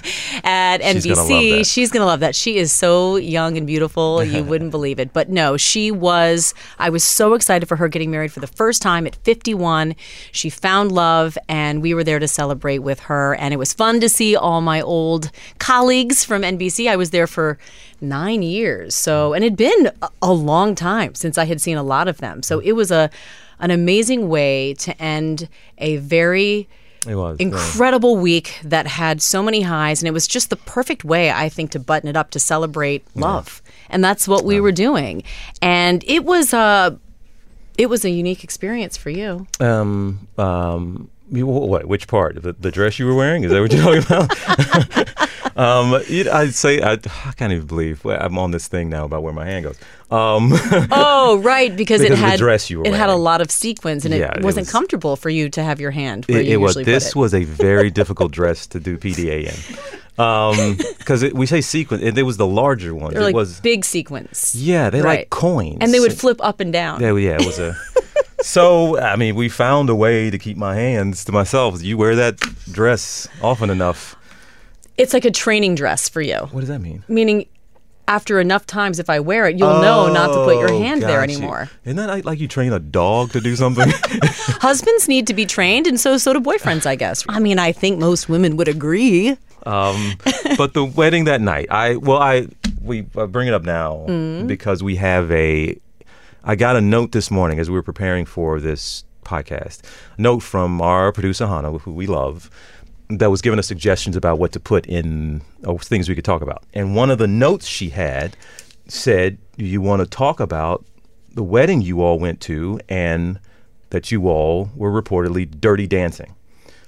[0.44, 1.66] at She's gonna NBC, that.
[1.66, 2.36] she's gonna love that.
[2.36, 5.14] She is so young and beautiful, you wouldn't believe it.
[5.14, 6.54] But no, she was.
[6.80, 9.96] I was so excited for her getting married for the first time at 51.
[10.32, 13.36] She found love, and we were there to celebrate with her.
[13.36, 16.90] And it was fun to see all my old colleagues from NBC.
[16.90, 17.58] I was there for
[18.00, 21.84] nine years, so and it'd been a, a long time since I had seen a
[21.84, 22.44] lot of them.
[22.44, 23.10] So it was a
[23.60, 26.68] an amazing way to end a very
[27.08, 27.38] It was.
[27.40, 31.50] incredible week that had so many highs and it was just the perfect way i
[31.50, 33.62] think to button it up to celebrate love.
[33.90, 35.24] And that's what we were doing.
[35.62, 37.00] And it was a
[37.78, 39.48] it was a unique experience for you.
[39.60, 41.86] Um, um, you, what?
[41.86, 42.42] Which part?
[42.42, 43.44] The, the dress you were wearing?
[43.44, 44.04] Is that what you're talking
[44.96, 45.58] about?
[45.58, 49.24] um, you- I'd say I, I can't even believe I'm on this thing now about
[49.24, 49.78] where my hand goes.
[50.10, 50.52] Um,
[50.92, 53.52] oh right because, it Because the had dress you were it had a lot of
[53.52, 56.40] sequins and Yeah, it it wasn't was- comfortable for you to have your hand where
[56.40, 56.76] it, you it was.
[56.76, 57.16] This it.
[57.18, 62.02] was a very difficult dress to do PDA in, because it we say sequin.
[62.02, 63.12] It, it was the larger one.
[63.14, 63.60] They're it like was.
[63.60, 65.20] big sequins Yeah, they Right.
[65.20, 67.76] like coins, and they would flip up and down Yeah, yeah, it was a.
[68.42, 71.82] so I mean, we found a way to keep my hands to myself.
[71.84, 72.38] You wear that
[72.72, 74.16] dress often enough.
[74.98, 77.04] it's like a training dress for you What does that mean?
[77.08, 77.46] meaning
[78.10, 81.02] after enough times if i wear it you'll know not to put your Oh, hand
[81.02, 81.36] there got you.
[81.36, 83.90] anymore Isn't that like, like you train a dog to do something?
[84.62, 87.26] Husbands need to be trained, and so so do boyfriends, I guess.
[87.30, 89.38] I mean, I think most women would agree.
[89.66, 90.16] um,
[90.58, 92.48] but the wedding that night, I well, I
[92.82, 94.48] we I bring it up now Mm-hmm.
[94.48, 95.78] because we have a.
[96.48, 99.82] I got a note this morning as we were preparing for this podcast.
[100.18, 102.50] A note from our producer Hannah, who we love,
[103.10, 106.42] that was giving us suggestions about what to put in or things we could talk
[106.42, 106.64] about.
[106.74, 108.38] And one of the notes she had
[108.88, 110.86] said, "You want to talk about
[111.34, 113.42] the wedding you all went to and
[113.90, 116.34] that you all were reportedly dirty dancing."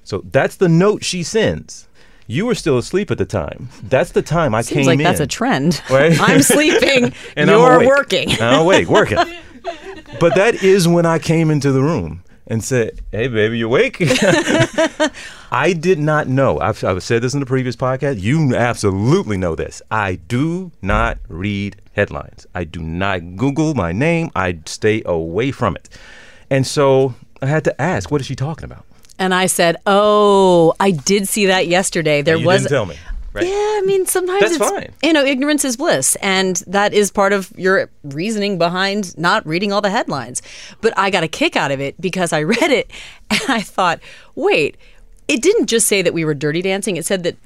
[0.05, 1.85] So that's the note she sends.
[2.27, 3.67] You were still asleep at the time.
[3.83, 5.03] That's the time I Seems came like in.
[5.03, 5.81] that's a trend.
[5.89, 6.17] Right?
[6.21, 7.87] I'm sleeping, and I'm you're awake.
[7.89, 8.29] working.
[8.39, 9.17] I'm awake, working.
[10.19, 13.97] but that is when I came into the room and said, "Hey, baby, you awake?"
[15.51, 16.59] I did not know.
[16.59, 18.21] I've, I've said this in the previous podcast.
[18.21, 19.81] You absolutely know this.
[19.89, 22.45] I do not read headlines.
[22.53, 24.31] I do not Google my name.
[24.35, 25.89] I stay away from it.
[26.49, 28.85] And so I had to ask, "What is she talking about?"
[29.19, 32.21] And I said, "Oh, I did see that yesterday.
[32.21, 32.95] There you was didn't tell me.
[33.31, 33.45] Right?
[33.45, 34.93] Yeah, I mean, sometimes That's it's fine.
[35.03, 39.71] you know, ignorance is bliss, and that is part of your reasoning behind not reading
[39.71, 40.41] all the headlines.
[40.81, 42.89] But I got a kick out of it because I read it
[43.29, 43.99] and I thought,
[44.35, 44.77] wait,
[45.27, 46.97] it didn't just say that we were dirty dancing.
[46.97, 47.37] It said that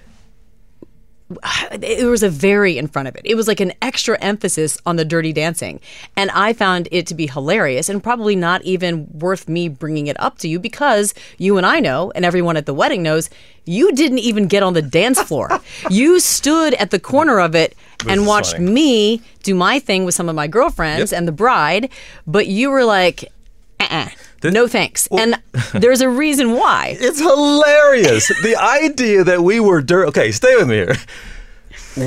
[1.78, 3.22] there was a very in front of it.
[3.26, 5.80] It was like an extra emphasis on the dirty dancing.
[6.16, 10.20] And I found it to be hilarious and probably not even worth me bringing it
[10.20, 13.30] up to you because you and I know, and everyone at the wedding knows,
[13.66, 15.50] you didn't even get on the dance floor.
[15.90, 17.76] you stood at the corner of it
[18.08, 18.72] and watched funny.
[18.72, 21.18] me do my thing with some of my girlfriends Yep.
[21.18, 21.90] and the bride,
[22.28, 23.32] but you were like,
[23.80, 24.10] uh-uh,
[24.44, 25.08] This- no thanks.
[25.12, 25.42] and
[25.74, 26.96] there's a reason why.
[27.02, 28.28] It's hilarious.
[28.44, 30.08] the idea that we were dirty.
[30.10, 30.96] Okay, stay with me here.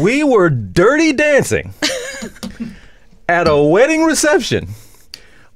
[0.03, 1.73] We were dirty dancing
[3.29, 4.69] at a wedding reception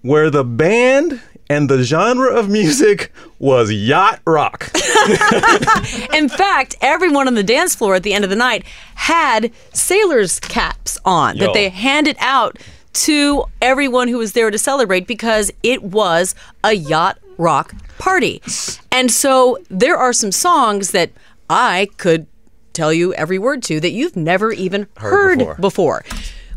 [0.02, 4.70] where the band and the genre of music was yacht rock.
[6.14, 8.64] In fact, everyone on the dance floor at the end of the night
[8.94, 11.46] had sailors' caps on Yo.
[11.46, 12.56] that they handed out
[12.92, 16.34] to everyone who was there to celebrate because it was
[16.64, 18.42] a yacht rock party.
[18.90, 21.10] And so there are some songs that
[21.48, 22.26] I could
[22.72, 25.54] tell you every word to that you've never even heard, before.
[25.56, 26.04] before.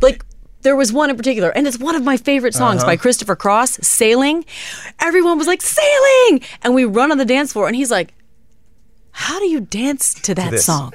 [0.01, 0.25] Like
[0.61, 2.91] there was one in particular, and it's one of my favorite songs Uh-huh.
[2.91, 4.45] by Christopher Cross, Sailing.
[4.99, 6.41] Everyone was like, Sailing!
[6.61, 8.13] And we run on the dance floor, and he's like,
[9.11, 10.65] How do you dance to that this.
[10.65, 10.93] song?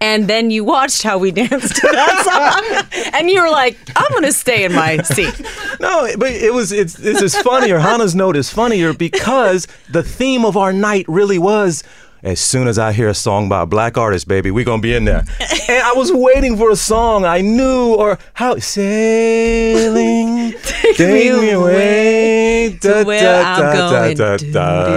[0.00, 4.12] And then you watched how we danced to that song, and you were like, "I'm
[4.12, 5.34] gonna stay in my seat."
[5.80, 7.78] No, but it was it's this is funnier.
[7.78, 11.82] Hannah's note is funnier because the theme of our night really was
[12.22, 14.94] as soon as I hear a song by a black artist, baby, we're gonna be
[14.94, 15.24] in there.
[15.68, 22.78] And I was waiting for a song I knew or how sailing take, me away
[22.80, 24.16] where I'm going.
[24.16, 24.38] Do,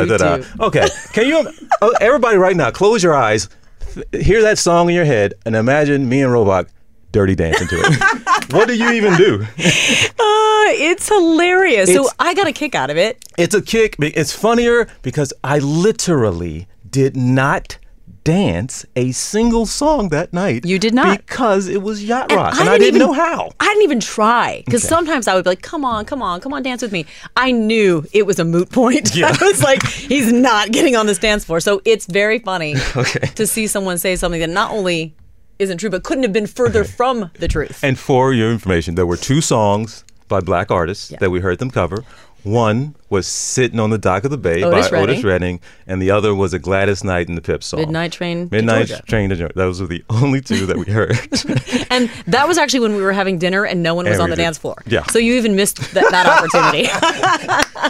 [0.08, 0.46] do, do.
[0.62, 3.50] Okay, can you oh, everybody right now close your eyes,
[4.12, 6.68] hear that song in your head, and imagine me and Robot
[7.12, 8.54] dirty dancing to it.
[8.54, 9.44] what do you even do?
[9.44, 11.94] Uh, it's hilarious.
[11.94, 13.24] so I got a kick out of it.
[13.38, 13.96] It's a kick.
[14.00, 17.78] It's funnier because I literally did not
[18.24, 20.66] dance a single song that night.
[20.66, 21.18] You did not.
[21.26, 23.52] because it was yacht rock, and, I, didn't didn't even- know how.
[23.60, 26.54] I didn't even try because sometimes I would be like, "Come on, come on, come
[26.54, 27.06] on, dance with me."
[27.36, 29.16] I knew it was a moot point.
[29.22, 29.36] Yeah.
[29.40, 33.28] I was like, "He's not getting on this dance floor." So it's very funny Okay.
[33.36, 35.14] to see someone say something that not only
[35.60, 37.84] isn't true, but couldn't have been further from the truth.
[37.84, 41.18] And for your information, there were two songs by black artists Yeah.
[41.20, 42.04] that we heard them cover.
[42.44, 45.26] One was "Sitting on the Dock of the Bay" Otis by Otis Redding.
[45.26, 47.82] Redding, and the other was "A Gladys Knight in the Pips" song.
[47.82, 49.04] Midnight Train Midnight Georgia.
[49.04, 49.54] Train to Georgia.
[49.56, 51.18] Those were the only two that we heard.
[51.92, 54.30] And that was actually when we were having dinner and no one was And on
[54.32, 54.42] the did.
[54.44, 54.82] dance floor.
[54.88, 55.04] Yeah.
[55.08, 56.90] So you even missed that, that opportunity.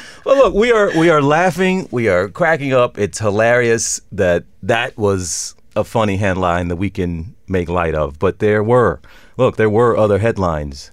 [0.23, 2.99] Well, look, we are we are laughing, we are cracking up.
[2.99, 8.19] It's hilarious that that was a funny headline that we can make light of.
[8.19, 9.01] But there were,
[9.37, 10.91] look, there were other headlines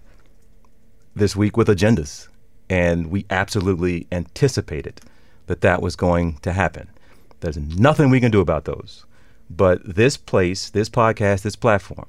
[1.14, 2.27] this week with agendas,
[2.68, 5.00] and we absolutely anticipated
[5.46, 6.88] that that was going to happen.
[7.40, 9.04] There's nothing we can do about those.
[9.50, 12.06] But this place, this podcast, this platform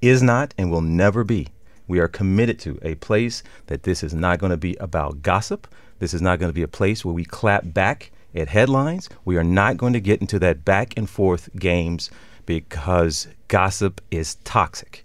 [0.00, 1.48] is not and will never be.
[1.86, 5.66] We are committed to a place that this is not going to be about gossip.
[5.98, 9.08] This is not going to be a place where we clap back at headlines.
[9.24, 12.10] We are not going to get into that back and forth games
[12.46, 15.04] because gossip is toxic.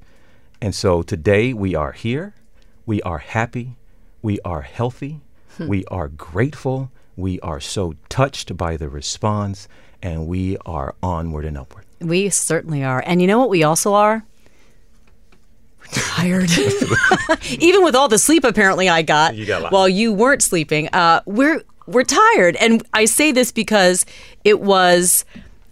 [0.62, 2.36] And so today we are here.
[2.86, 3.76] We are happy.
[4.24, 5.22] We are healthy.
[5.60, 6.90] We are grateful.
[7.16, 9.68] We are so touched by the response.
[10.02, 11.86] And we are onward and upward.
[12.00, 13.04] we certainly are.
[13.06, 14.26] And you know what we also are?
[15.92, 16.50] Tired.
[17.60, 21.22] Even with all the sleep apparently I got, You got while you weren't sleeping, uh,
[21.26, 22.56] we're we're tired.
[22.56, 24.06] And I say this because
[24.44, 25.26] it was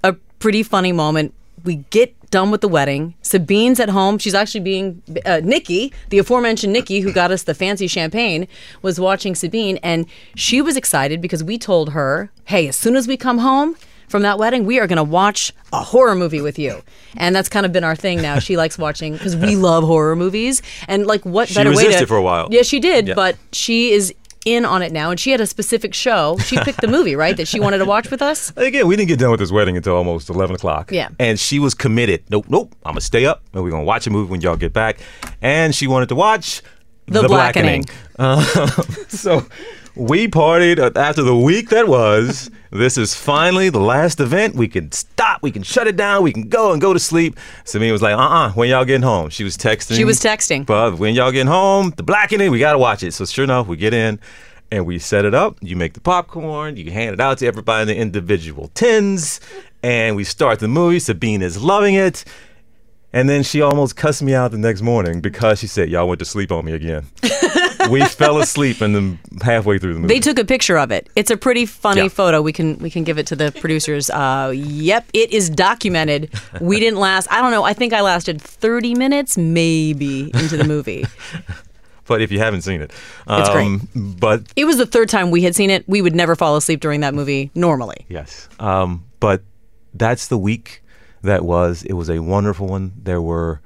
[0.03, 1.33] a pretty funny moment.
[1.63, 3.13] We get done with the wedding.
[3.21, 4.17] Sabine's at home.
[4.17, 8.47] She's actually being uh, Nikki, the aforementioned Nikki, who got us the fancy champagne,
[8.81, 10.05] was watching Sabine, and
[10.35, 13.75] she was excited because we told her, "Hey, as soon as we come home."
[14.07, 16.81] From that wedding, we are going to watch a horror movie with you,
[17.15, 18.39] and that's kind of been our thing now.
[18.39, 21.85] She likes watching because we love horror movies, and like what She better way to?
[21.85, 22.49] resisted for a while.
[22.51, 23.13] Yeah, she did, Yeah.
[23.13, 24.13] but she is
[24.45, 26.37] in on it now, and she had a specific show.
[26.39, 28.51] She picked the movie, right, that she wanted to watch with us.
[28.55, 30.91] Again, we didn't get done with this wedding until almost 11 o'clock.
[30.91, 31.09] Yeah.
[31.19, 32.23] And she was committed.
[32.29, 32.75] Nope, nope.
[32.85, 34.73] I'm going to stay up and we're going to watch a movie when y'all get
[34.73, 34.99] back.
[35.41, 36.61] And she wanted to watch
[37.07, 37.85] The Blackening.
[38.17, 38.41] Uh,
[39.07, 39.45] so
[39.95, 42.49] we partied after the week that was.
[42.71, 44.55] This is finally the last event.
[44.55, 45.41] We can stop.
[45.43, 46.23] We can shut it down.
[46.23, 47.37] We can go and go to sleep.
[47.65, 49.29] Sabine was like, uh uh when y'all getting home?
[49.29, 49.97] She was texting.
[49.97, 50.65] She was texting.
[50.65, 53.13] But when y'all getting home, the blackening, we got to watch it.
[53.13, 54.19] So sure enough, we get in
[54.71, 55.57] and we set it up.
[55.61, 56.77] You make the popcorn.
[56.77, 59.41] You hand it out to everybody in the individual tins.
[59.83, 60.99] And we start the movie.
[60.99, 62.23] Sabine is loving it.
[63.13, 66.19] And then she almost cussed me out the next morning because she said, y'all went
[66.19, 67.07] to sleep on me again.
[67.89, 70.13] we fell asleep and then halfway through the movie.
[70.13, 71.09] They took a picture of it.
[71.15, 72.07] It's a pretty funny Yeah.
[72.09, 72.41] photo.
[72.41, 74.09] We can we can give it to the producers.
[74.09, 76.29] Uh, yep, it is documented.
[76.59, 77.27] We didn't last.
[77.31, 77.63] I don't know.
[77.63, 81.05] I think I lasted thirty minutes, maybe, into the movie.
[82.07, 82.91] but if you haven't seen it,
[83.29, 83.65] It's great.
[83.65, 83.87] um,
[84.19, 85.87] But It was the third time we had seen it.
[85.87, 88.05] We would never fall asleep during that movie normally.
[88.09, 88.49] Yes.
[88.59, 89.43] Um, but
[89.93, 90.83] that's the week
[91.23, 91.83] that was.
[91.83, 92.93] It was a wonderful one.
[93.01, 93.61] There were,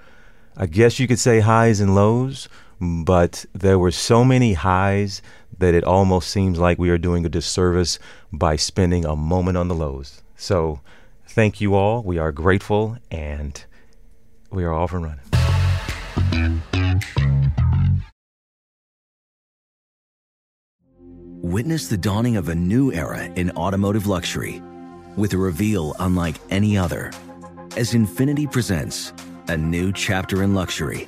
[0.58, 2.48] I guess you could say, highs and lows,
[2.80, 5.22] but there were so many highs
[5.58, 8.00] that it almost seems like we are doing a disservice
[8.32, 10.22] by spending a moment on the lows.
[10.36, 10.82] So
[11.28, 12.04] thank you all.
[12.04, 13.64] We are grateful and
[14.50, 15.20] we are off and running.
[21.42, 24.62] Witness the dawning of a new era in automotive luxury
[25.16, 27.12] with a reveal unlike any other
[27.78, 29.14] as Infiniti presents
[29.48, 31.08] a new chapter in luxury,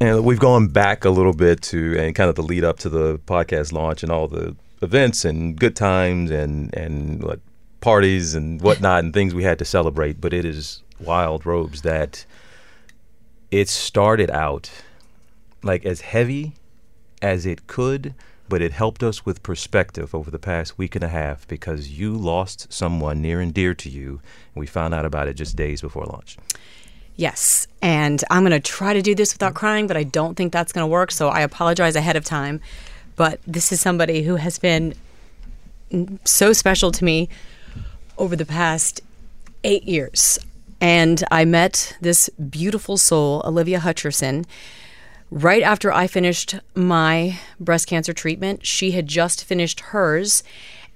[0.00, 2.88] And we've gone back a little bit to and kind of the lead up to
[2.88, 7.22] the podcast launch and all the events and good times and and
[7.80, 10.18] parties and whatnot and things we had to celebrate.
[10.18, 12.24] But it is wild robes that
[13.50, 14.70] it started out
[15.62, 16.54] like as heavy
[17.20, 18.14] as it could,
[18.48, 22.14] but it helped us with perspective over the past week and a half because you
[22.14, 24.22] lost someone near and dear to you.
[24.54, 26.38] And we found out about it just days before launch.
[27.20, 27.68] Yes.
[27.82, 30.72] And I'm going to try to do this without crying, but I don't think that's
[30.72, 31.10] going to work.
[31.10, 32.62] So I apologize ahead of time.
[33.14, 34.94] But this is somebody who has been
[36.24, 37.28] so special to me
[38.16, 39.02] over the past
[39.64, 40.38] eight years.
[40.80, 44.46] And I met this beautiful soul, Olivia Hutcherson,
[45.30, 48.64] right after I finished my breast cancer treatment.
[48.64, 50.42] She had just finished hers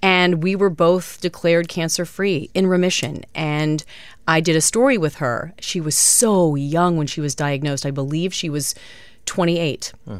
[0.03, 3.24] and we were both declared cancer free in remission.
[3.34, 3.84] And
[4.26, 5.53] I did a story with her.
[5.61, 7.86] She was so young when she was diagnosed.
[7.86, 8.74] I believe she was
[9.26, 9.92] 28.
[10.07, 10.18] Huh.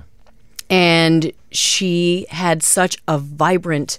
[0.71, 3.99] And she had such a vibrant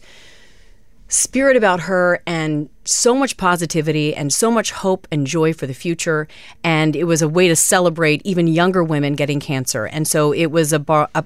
[1.08, 5.74] spirit about her and so much positivity and so much hope and joy for the
[5.74, 6.28] future.
[6.64, 9.86] And it was a way to celebrate even younger women getting cancer.
[9.86, 11.24] And so it was a, bar, a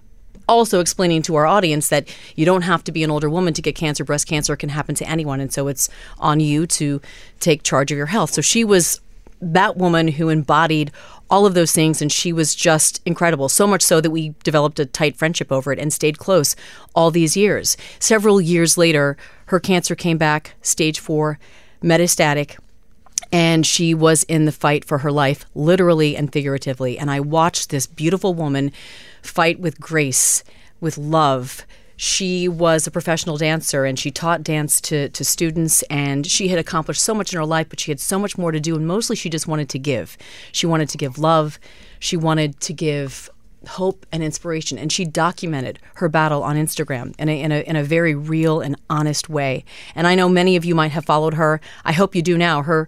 [0.50, 3.62] also explaining to our audience that you don't have to be an older woman to
[3.62, 4.04] get cancer.
[4.04, 5.40] Breast cancer can happen to anyone.
[5.40, 7.00] And so it's on you to
[7.40, 8.32] take charge of your health.
[8.32, 9.00] So she was
[9.42, 10.92] that woman who embodied
[11.30, 14.80] all of those things and she was just incredible so much so that we developed
[14.80, 16.56] a tight friendship over it and stayed close
[16.94, 21.40] all these years several years later her cancer came back stage 4
[21.82, 22.58] metastatic
[23.32, 27.70] and she was in the fight for her life literally and figuratively and i watched
[27.70, 28.72] this beautiful woman
[29.22, 30.44] fight with grace,
[30.80, 31.66] with love.
[31.96, 36.60] She was a professional dancer and she taught dance to, to students, and she had
[36.60, 38.76] accomplished so much in her life, but she had so much more to do.
[38.76, 40.18] And mostly she just wanted to give.
[40.52, 41.60] She wanted to give love,
[42.00, 43.30] she wanted to give
[43.68, 44.78] hope and inspiration.
[44.78, 48.62] And she documented her battle on Instagram in a, in a, in a very real
[48.62, 49.66] and honest way.
[49.94, 51.60] And I know many of you might have followed her.
[51.84, 52.62] I hope you do now.
[52.62, 52.88] Her,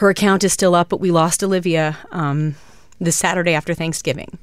[0.00, 2.54] her account is still up, but we lost Olivia um,
[2.98, 4.38] this Saturday after Thanksgiving.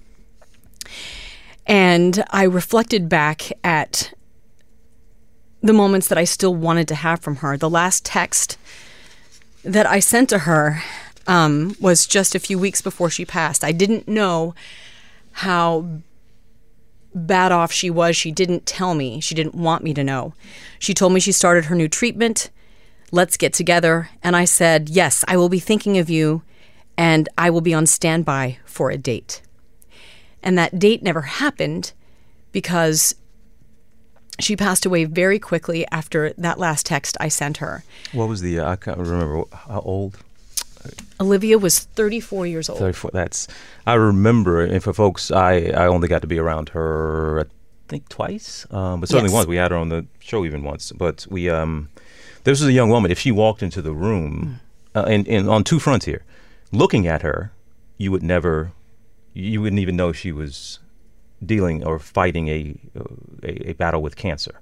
[1.66, 4.14] And I reflected back at
[5.64, 7.58] the moments that I still wanted to have from her.
[7.58, 8.60] The last text
[9.64, 10.84] that I sent to her
[11.26, 13.64] um, was just a few weeks before she passed.
[13.64, 14.54] I didn't know
[15.32, 15.88] how
[17.16, 18.16] bad off she was.
[18.16, 19.20] She didn't tell me.
[19.22, 20.36] She didn't want me to know.
[20.78, 22.52] She told me she started her new treatment.
[23.12, 24.10] Let's get together.
[24.22, 26.44] And I said, Yes, I will be thinking of you
[26.98, 29.42] and I will be on standby for a date.
[30.44, 31.94] And that date never happened
[32.52, 33.16] because
[34.40, 37.84] she passed away very quickly after that last text I sent her.
[38.14, 38.60] What was the?
[38.60, 40.18] Uh, I can't remember how old.
[41.20, 42.80] Olivia was 34 years old.
[42.80, 43.12] 34.
[43.14, 43.48] That's.
[43.86, 47.42] I remember, and for folks, I I only got to be around her.
[47.42, 47.44] I
[47.88, 49.36] think twice, um, but certainly Yes.
[49.36, 49.48] once.
[49.48, 50.92] We had her on the show even once.
[50.92, 51.90] But we um,
[52.48, 53.12] this was a young woman.
[53.12, 54.62] If she walked into the room,
[54.96, 56.24] uh, and and on two fronts here,
[56.72, 57.52] looking at her,
[57.98, 58.72] you would never,
[59.34, 60.80] you wouldn't even know she was
[61.46, 62.80] dealing or fighting a
[63.44, 64.62] a, a battle with cancer.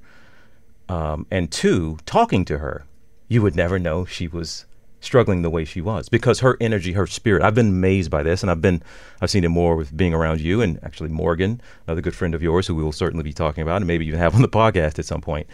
[0.89, 2.85] Um, and two, talking to her,
[3.27, 4.65] you would never know she was
[4.99, 7.43] struggling the way she was because her energy, her spirit.
[7.43, 8.81] I've been amazed by this, and I've been
[9.21, 12.41] I've seen it more with being around you and actually Morgan, another good friend of
[12.41, 14.97] yours, who we will certainly be talking about, and maybe even have on the podcast
[14.97, 15.45] at some point.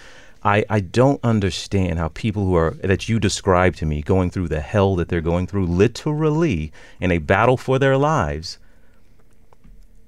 [0.43, 4.47] I, I don't understand how people who are that you describe to me going through
[4.47, 8.57] the hell that they're going through literally in a battle for their lives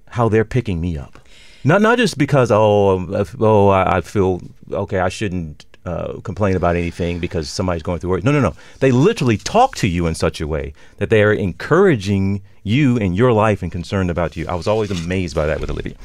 [0.08, 1.20] how they're picking me up.
[1.64, 6.76] Not not just because oh oh I, I feel okay I shouldn't uh, complain about
[6.76, 8.24] anything because somebody's going through work.
[8.24, 8.56] No no no.
[8.80, 13.14] They literally talk to you in such a way that they are encouraging you in
[13.14, 14.48] your life and concerned about you.
[14.48, 15.96] I was always amazed by that with Olivia.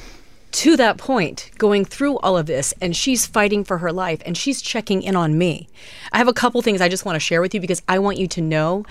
[0.50, 4.36] To that point, going through all of this, and she's fighting for her life and
[4.36, 5.68] she's checking in on me.
[6.12, 8.18] I have a couple things I just want to share with you because I want
[8.18, 8.84] you to know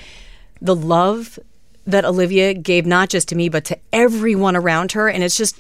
[0.62, 1.40] the love
[1.86, 5.10] that Olivia gave not just to me, but to everyone around her.
[5.10, 5.58] And it's just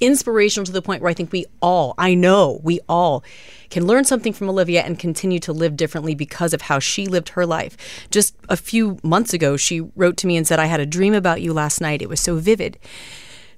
[0.00, 3.24] inspirational to the point where I think we all, I know we all,
[3.70, 7.30] can learn something from Olivia and continue to live differently because of how she lived
[7.30, 7.76] her life.
[8.10, 11.14] Just a few months ago, she wrote to me and said, I had a dream
[11.14, 12.02] about you last night.
[12.02, 12.78] It was so vivid.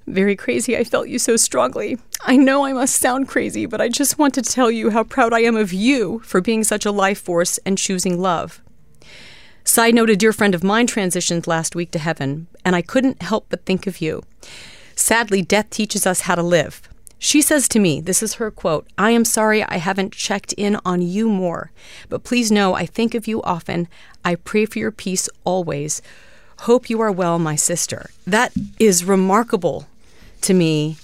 [0.07, 0.77] Very crazy.
[0.77, 1.99] I felt you so strongly.
[2.21, 5.33] I know I must sound crazy, but I just want to tell you how proud
[5.33, 8.61] I am of you for being such a life force and choosing love.
[9.65, 13.23] Side note a dear friend of mine transitioned last week to heaven, and I couldn't
[13.23, 14.23] help but think of you.
[14.95, 16.83] Sadly, death teaches us how to live.
[17.19, 20.79] She says to me, this is her quote, I am sorry I haven't checked in
[20.85, 21.73] on you more,
[22.11, 23.89] but please know I think of you often.
[24.23, 26.03] I pray for your peace always.
[26.61, 28.11] Hope you are well, my sister.
[28.27, 29.87] That is remarkable
[30.45, 30.97] to me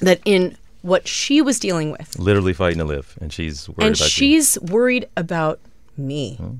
[0.00, 3.96] that in what she was dealing with, Literally fighting to live, and she's worried and
[3.96, 4.10] about you.
[4.10, 5.60] she's worried about
[5.96, 6.36] me.
[6.36, 6.54] Hmm.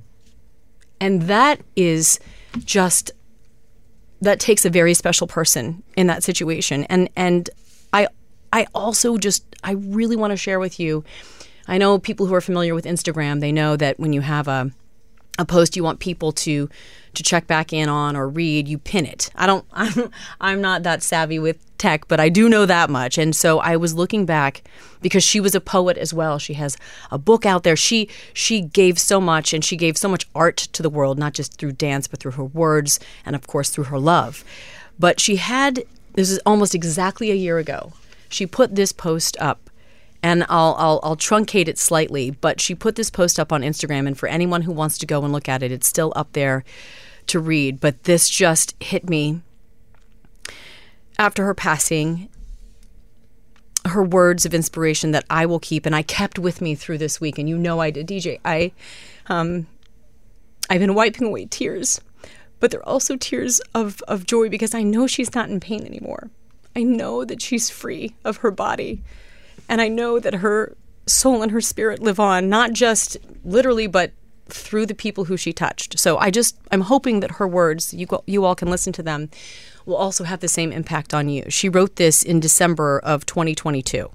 [1.01, 2.19] And that is
[2.65, 3.11] just
[4.23, 6.85] that takes a very special person in that situation.
[6.85, 7.51] And and
[7.93, 8.09] I
[8.53, 11.05] I also just I really want to share with you.
[11.67, 14.71] I know people who are familiar with Instagram, they know that when you have a
[15.39, 16.69] a post you want people to
[17.15, 19.31] to check back in on or read, you pin it.
[19.37, 20.11] I don't I'm
[20.41, 23.19] I'm not that savvy with tech, but I do know that much.
[23.19, 24.63] And so I was looking back
[25.01, 26.39] because she was a poet as well.
[26.39, 26.77] She has
[27.11, 27.77] a book out there.
[27.77, 31.35] She she gave so much and she gave so much art to the world, not
[31.35, 34.45] just through dance, but through her words and of course through her love.
[34.99, 37.93] But she had this is almost exactly a year ago.
[38.29, 39.71] She put this post up
[40.25, 44.07] and I'll, I'll I'll truncate it slightly, but she put this post up on Instagram,
[44.07, 46.65] and for anyone who wants to go and look at it, it's still up there
[47.27, 47.79] to read.
[47.79, 49.43] But this just hit me
[51.19, 52.31] after her passing.
[53.87, 57.21] Her words of inspiration that I will keep, and I kept with me through this
[57.21, 58.41] week, and you know I did, DJ.
[58.43, 58.73] I,
[59.27, 59.67] um,
[60.71, 62.01] I've been wiping away tears,
[62.61, 66.31] but they're also tears of of joy because I know she's not in pain anymore.
[66.75, 69.03] I know that she's free of her body.
[69.69, 74.13] And I know that her soul and her spirit live on, not just literally, but
[74.47, 75.99] through the people who she touched.
[75.99, 79.31] So I just, I'm hoping that her words, you, you all can listen to them,
[79.87, 81.45] will also have the same impact on you.
[81.49, 84.11] She wrote this in December of 2022.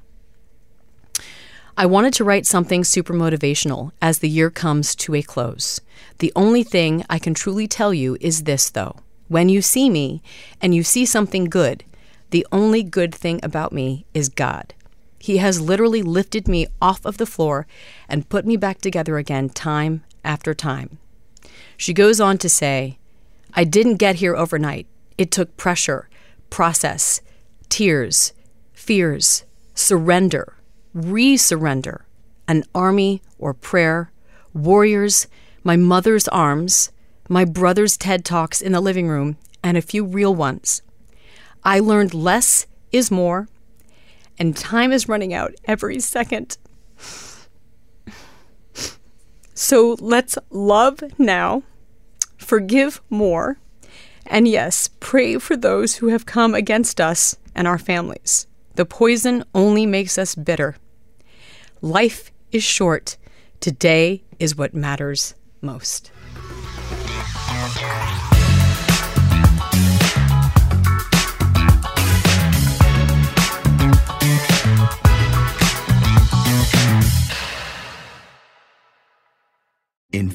[1.77, 5.79] I wanted to write something super motivational as the year comes to a close.
[6.17, 8.97] The only thing I can truly tell you is this, though.
[9.29, 10.21] When you see me
[10.61, 11.85] and you see something good,
[12.31, 14.73] the only good thing about me is God.
[15.19, 17.67] He has literally lifted me off of the floor
[18.07, 20.97] and put me back together again time after time.
[21.77, 22.97] She goes on to say,
[23.53, 24.87] I didn't get here overnight.
[25.17, 26.09] It took pressure,
[26.49, 27.21] process,
[27.67, 28.33] tears,
[28.73, 29.43] fears,
[29.73, 30.55] surrender,
[30.93, 32.05] re surrender,
[32.47, 34.11] an army or prayer,
[34.53, 35.27] warriors,
[35.63, 36.91] my mother's arms,
[37.27, 40.81] my brother's TED Talks in the living room, and a few real ones.
[41.63, 43.47] I learned less is more,
[44.39, 46.57] and time is running out every second.
[49.53, 51.63] So let's love now,
[52.37, 53.59] forgive more,
[54.25, 58.47] and yes, pray for those who have come against us and our families.
[58.75, 60.77] The poison only makes us bitter.
[61.81, 63.17] Life is short.
[63.59, 66.11] Today is what matters most.